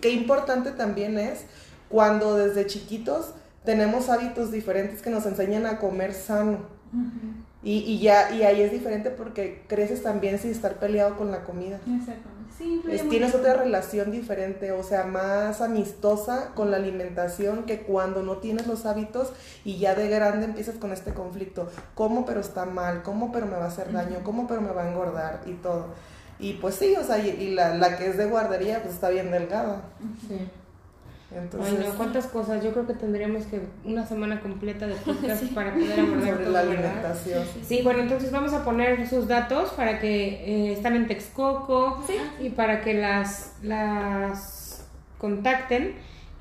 [0.02, 1.46] qué importante también es
[1.88, 6.68] cuando desde chiquitos tenemos hábitos diferentes que nos enseñan a comer sano.
[6.92, 7.43] Ujú.
[7.64, 11.44] Y, y ya, y ahí es diferente porque creces también sin estar peleado con la
[11.44, 11.78] comida.
[11.78, 12.34] Exactamente.
[12.58, 18.22] Sí, Es- tienes otra relación diferente, o sea, más amistosa con la alimentación que cuando
[18.22, 19.32] no tienes los hábitos
[19.66, 21.70] y ya de grande empiezas con este conflicto.
[21.96, 23.02] ¿Cómo pero está mal?
[23.02, 24.20] ¿Cómo pero me va a hacer daño?
[24.24, 25.42] ¿Cómo pero me va a engordar?
[25.48, 25.88] Y todo.
[26.40, 29.10] Y pues sí, o sea, y, y la, la que es de guardería pues está
[29.10, 29.82] bien delgada.
[30.28, 30.38] Sí.
[31.32, 32.64] Entonces, Ay, no, cuántas cosas.
[32.64, 36.54] Yo creo que tendríamos que una semana completa de podcast para poder abordar sobre todo,
[36.54, 37.44] la alimentación.
[37.64, 42.18] Sí, bueno, entonces vamos a poner sus datos para que eh, están en Texcoco Sí.
[42.40, 45.96] y para que las, las contacten.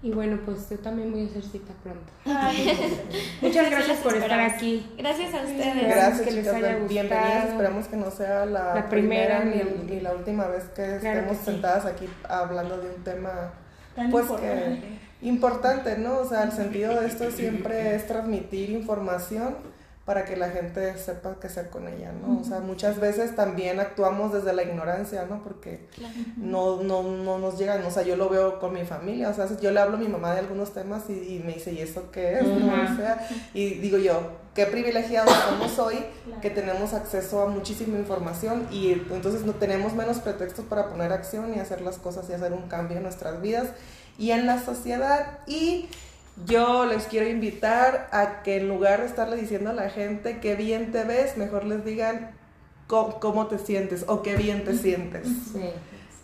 [0.04, 2.12] Y bueno, pues yo también voy a hacer cita pronto.
[3.40, 4.84] Muchas Sí, gracias por estar aquí.
[4.98, 5.84] Gracias a ustedes.
[5.86, 6.54] Gracias, que les chicas.
[6.56, 7.32] haya Bienvenidas.
[7.34, 7.48] gustado.
[7.52, 10.98] Esperamos que no sea la, La primera primera, ni el- ni la última vez que
[10.98, 11.50] Claro estemos que sí.
[11.52, 13.52] sentadas aquí hablando de un tema
[13.94, 14.80] tan pues importante.
[14.80, 16.18] que importante, ¿no?
[16.18, 19.54] O sea, el sentido de esto siempre es transmitir información
[20.04, 22.40] para que la gente sepa qué hacer con ella, ¿no?
[22.40, 25.44] O sea, muchas veces también actuamos desde la ignorancia, ¿no?
[25.44, 26.14] Porque Claro.
[26.36, 29.46] no, no, no nos llegan, o sea, yo lo veo con mi familia, o sea,
[29.60, 32.10] yo le hablo a mi mamá de algunos temas y, y me dice, ¿y eso
[32.10, 32.44] qué es?
[32.44, 32.66] ¿no?
[32.66, 35.96] O sea, y digo yo, qué privilegiados somos hoy
[36.40, 41.54] que tenemos acceso a muchísima información y entonces no tenemos menos pretextos para poner acción
[41.54, 43.68] y hacer las cosas y hacer un cambio en nuestras vidas
[44.18, 45.88] y en la sociedad y
[46.46, 50.54] yo les quiero invitar a que en lugar de estarle diciendo a la gente qué
[50.54, 52.32] bien te ves, mejor les digan
[52.86, 55.26] cómo, cómo te sientes o qué bien te sientes.
[55.52, 55.70] Sí.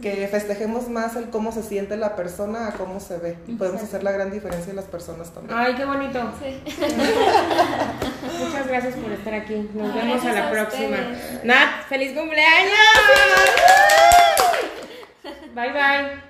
[0.01, 3.37] Que festejemos más el cómo se siente la persona a cómo se ve.
[3.49, 5.59] Y podemos hacer la gran diferencia en las personas también.
[5.59, 6.21] Ay, qué bonito.
[6.41, 6.63] Sí.
[8.45, 9.69] Muchas gracias por estar aquí.
[9.75, 10.97] Nos Ay, vemos a la a próxima.
[10.97, 11.45] ustedes.
[11.45, 12.79] Nat, feliz cumpleaños.
[15.55, 16.19] Bye bye.